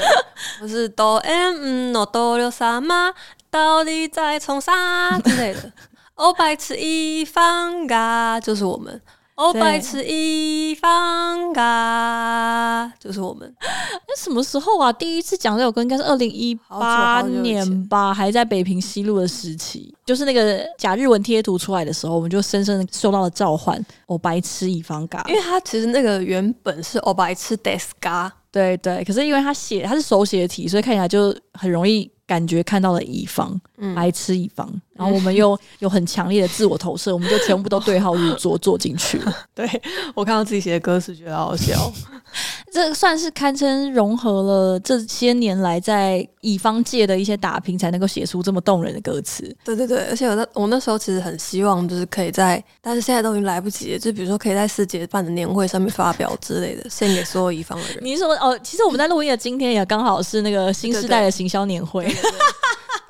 [0.61, 3.11] 我是哆 M 诺哆六萨玛，
[3.49, 5.71] 到底在冲啥之类的。
[6.13, 9.01] 哦白痴一方嘎，就是我们。
[9.36, 13.53] 哦，白痴一方嘎，就是我们。
[14.07, 14.93] 那什么时候啊？
[14.93, 23.83] 第一次讲这首歌应该是二零一八年吧，还在北平西路的时期，就是那个假日文贴图出来的时候，我们就深深的受到了召唤。
[24.07, 29.03] 哦，白痴一方嘎，因为他其实那个原本是哦，白痴 desu ga，对对。
[29.03, 32.09] 可是因为他写他是手写体，所以看起来就很容易。
[32.27, 39.35] 感觉看到了乙方，嗯、白痴乙方，然后我们又 有很强烈的自我投射，我们就全部都对号入座，坐进去了。
[39.53, 39.69] 对，
[40.13, 41.91] 我看到自己写的歌词，觉得好好笑。
[42.71, 49.55] 这算是堪称融合了这些年来在乙方界的一些打拼，才能够写出这么动人的歌词。
[49.63, 53.99] 对对对，而且我那我那时候其实很希望，就是可以在，但是现在都已经来不及了。
[53.99, 57.99] 就比如说，可以在师姐办的年会上面发表之类的，献给所有乙方的人。
[58.01, 62.09] 你说哦，其实我们在录音的今天也刚好是那个新时代的行销年会，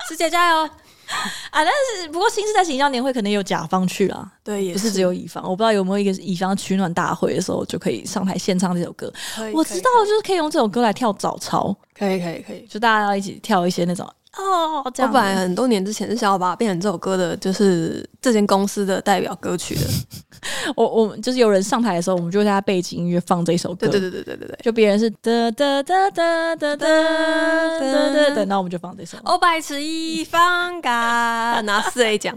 [0.08, 0.70] 师姐加油！
[1.50, 5.42] 啊，但是不过新时代行销年会可能有甲方去啦，对，也不是只有乙方。
[5.44, 9.12] 我不知道有没有一个乙方取暖大会的时候就可以上台献唱这首歌。
[9.52, 14.90] 我知道，就是可以用这首歌来跳早操，可以可以可以，就大家要一起跳一些那种哦。
[14.94, 19.82] 这样，我本来很多年之前是想要把它变成这首歌的，就是这间公司的代表歌曲的。
[20.76, 23.88] 我我就是有人上台的时候，我们就在他背景音乐放这首歌。
[23.88, 29.16] 对对对对对对，就别人是哒哒哒哒哒哒哒哒，那我们就放这首。
[29.24, 32.36] 哦，白痴一方嘎，拿四 A 奖。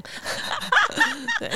[1.39, 1.49] 对，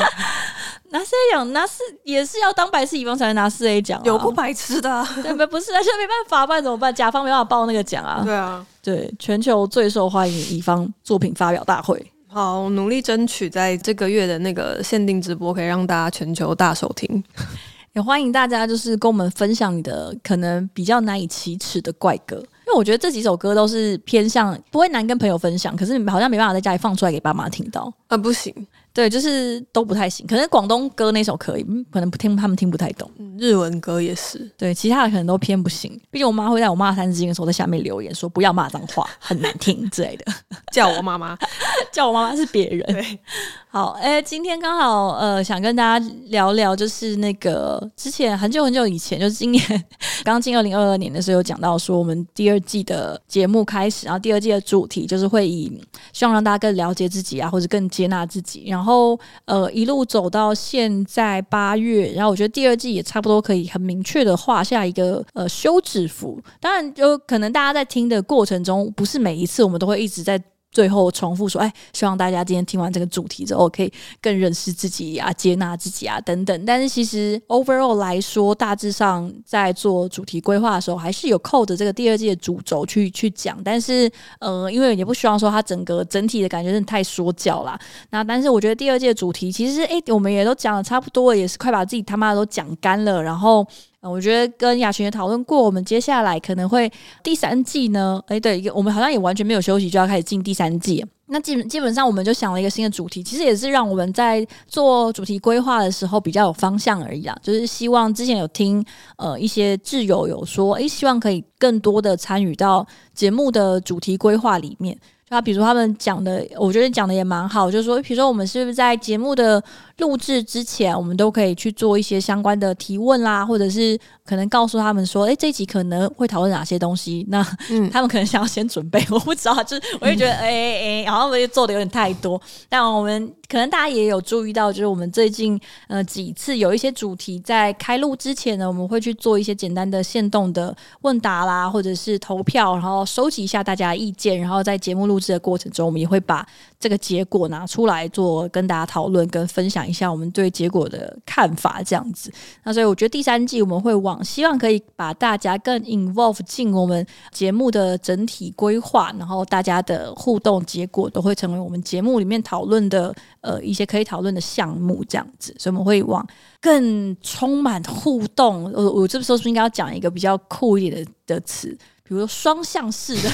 [0.93, 3.99] 拿四 A 奖，拿四也是要当白痴乙方才能拿四 A 奖。
[4.05, 5.47] 有不白痴的，对不？
[5.47, 6.93] 不是，那就没办法，不然怎么办？
[6.93, 8.21] 甲方没办法报那个奖啊。
[8.23, 11.99] 对啊，对，全球最受欢迎乙方作品发表大会。
[12.27, 17.23] 好，努力争取在这个月的那个限定直播，可以让大家全球大收听。
[17.93, 28.51] 也欢迎大家就是跟我们分享你的可能比较难以启齿的怪歌，因为我觉得这几首歌都是偏向不会难跟朋友分享，可是好像没办法在家里放出来给爸妈听到啊，不行。
[28.93, 30.23] 对，就是都不太行。
[30.27, 33.09] 可能广东歌那首可以，可能不听他们听不太懂。
[33.39, 35.99] 日文歌也是，对，其他的可能都偏不行。
[36.11, 40.31] 毕竟我妈会在我骂三字经的时候在下面留言说不要骂脏话，很难听之类的。
[40.71, 41.35] 叫我妈妈，
[41.91, 42.85] 叫我妈妈是别人。
[42.85, 43.19] 对，
[43.67, 49.85] 好，哎、欸，今天刚好呃想跟大家聊聊，就是那个之前很久很久以前，就是今年
[50.23, 55.81] 刚进二零二二年的时候，有讲到说我们第二季的节目开始，然后第二季的主题就是会以
[56.11, 58.82] 希望让大家更了解自己啊，或者更接纳自己，然后。
[58.84, 66.38] 然后，呃，一路走到现在八月，然后我觉得第二季也差不多可以很明确的画下一个呃休止符。
[66.59, 70.38] 当然，就可能大家在听的过程中，不是每一次我们都会一直在。
[70.74, 76.65] 最后重复说，哎，希望大家今天听完这个主题之后，可以更认识自己啊，接纳自己啊，等等。
[76.65, 83.61] 但是其实 overall 来说，大致上在做主题规划的时候，还是有扣着这个第二季的主轴去去讲。
[83.63, 87.80] 但是，呃，因为也不希望说它整个整体的感觉是太说教啦。
[88.09, 93.21] 那但是我觉得第二季的主题其实，哎，我们也都讲的差不多，也是快把自己他妈的都讲干了。
[93.21, 93.65] 然后。
[94.09, 96.91] 我觉得跟雅群也讨论过，我们接下来可能会
[97.23, 98.21] 第三季呢。
[98.27, 101.05] 诶，对，我们好像也完全没有休息，就要开始进第三季。
[101.27, 107.35] 那基本基本上，我们就想了一个新的主题，其实也是让我们在做主题规划的时候比较有方向而已啊。
[107.41, 108.85] 就是希望之前有听
[109.15, 112.85] 呃一些挚友有说，诶，希望可以更多的参与到
[113.15, 114.95] 节目的主题规划里面。
[115.34, 119.61] 那比如说他们讲的，我觉得讲的也蛮好，就是说，比如说我们是不是在节目的
[119.97, 127.25] 录制之前，我们都可以去做一些相关的提问啦，或者是可能告诉他们说，哎、欸，这一集可能会讨论哪些东西？
[127.29, 132.39] 那、嗯、他们可能想要先准备，我不知道，就是我就觉得，哎哎哎，然后我就做的有点太多。
[132.69, 146.45] 但我们可能大家也有注意到，就是我们最近呃几次有一些主题在开录之前呢，我们会去做一些简单的限动的问答啦，或者是投票，然后收集一下大家的意见，然后在节目录制的过程中，我们也会把
[146.78, 152.32] 这个结果拿出来做跟大家讨论跟分享一下我们对结果的看法，这样子。
[152.63, 165.55] 那所以我觉得第三季我们会往希望可以把大家更 involve 进我们节目的整体规划，然后大家的互动结果都会成为我们节目里面讨论的呃一些可以讨论的项目，这样子。
[165.57, 166.28] 所以我们会往
[166.59, 168.71] 更充满互动。
[168.74, 171.69] 我我这时候是不是应该要讲一个比较酷一点的的词，
[172.03, 173.30] 比如说双向式的。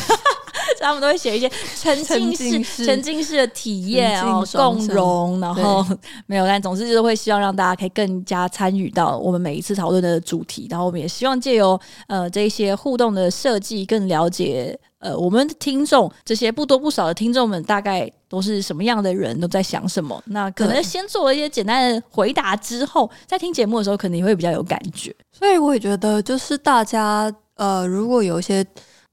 [0.80, 1.50] 他们都会写一些
[1.80, 5.86] 沉浸式、沉浸式的体验哦，共融，然后
[6.26, 20.22] 没有，但总之就是会希望让大家可以更加参与到我们每一次讨论的主题，然后我们也希望借由呃这些互动的设计，更了解呃我们的听众这些不多不少的听众们大概都是什么样的人，都在想什么。
[20.28, 25.16] 那可能先做了一些简单的回答之后，在听节目的时候，可能也会比较有感觉。
[25.32, 28.66] 所以我也觉得，就是大家呃，如果有一些。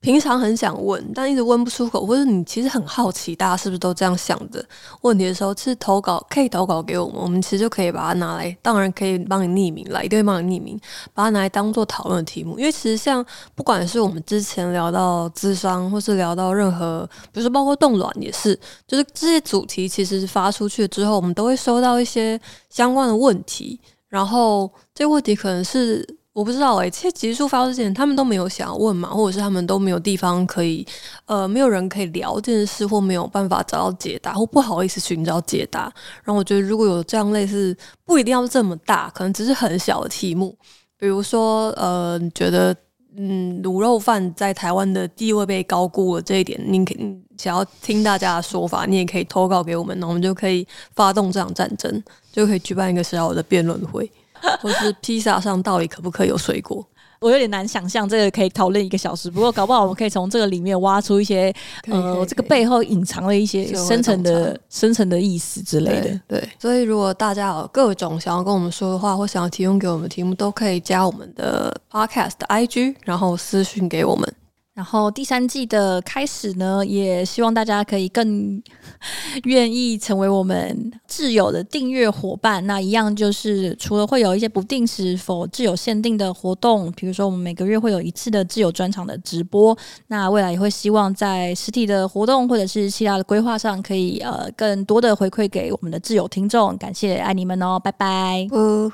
[0.07, 4.65] 平常很想问，但一直问不出口，或者你其实很好奇，大家是不是都这样想的？
[5.01, 10.79] 问题的时候，其实投稿可以投稿给我们，我们其实就可以把它拿来，当然可以帮你匿名了，一定会帮你匿名，
[11.13, 12.57] 把它拿来当做讨论的题目。
[12.57, 13.27] 因为其实像
[13.57, 22.41] 不管是我们之前聊到智商，或是聊到任何，比如说包括冻卵也是，就是这些主题其实发出去之后，我们都会收到一些
[22.71, 26.16] 相关的问题，然后这问题可能是。
[26.37, 30.87] 我不知道哎、欸，这些集数发之前，他们都没有想要问嘛，或者是他们都没有地方可以，
[31.25, 35.91] 呃，没有人可以聊这件事，或没有办法找到解答，或不好意思寻找解答。
[36.23, 37.75] 然后我觉得，如果有这样类似，
[38.05, 40.55] 不一定要这么大，可能只是很小的题目，
[40.99, 42.77] 比如说，呃，觉得，
[43.17, 54.13] 嗯，卤肉饭在台湾的地位被高估了这一点，你可以想要听大家的说法，你也可以投稿给我们，那我们就可以发动这场战争，就可以举办一个小小的辩论会。
[54.61, 56.85] 或是披萨上到底可不可以有水果？
[57.19, 59.31] 我有点难想象这个可以讨论一个小时。
[59.31, 61.53] 不过搞不好我们可以从这个里面挖出一些
[61.87, 66.21] 呃，这个背后隐藏了一些深层的深层的意思之类的。
[66.29, 74.31] 对，所以如果大家有各种想要跟我们说的话，或想要提供给我们的题目，都可以加我们的 Podcast 的 IG，然后私讯给我们。
[74.77, 78.63] 然后第三季的开始呢，也希望大家可以更
[79.45, 82.65] 愿意成为我们挚友的订阅伙伴。
[82.67, 89.75] 那一样就是，除了会有一些不定时否挚友限定的活动，比如说我们每个月会有一次的挚友专场的直播。
[90.09, 96.77] 那未来也会希望在实体的活动或者是其他的规划上，可以呃更多的回馈给我们的挚友听众。
[96.77, 98.47] 感谢爱你们哦，拜拜。
[98.51, 98.93] 呃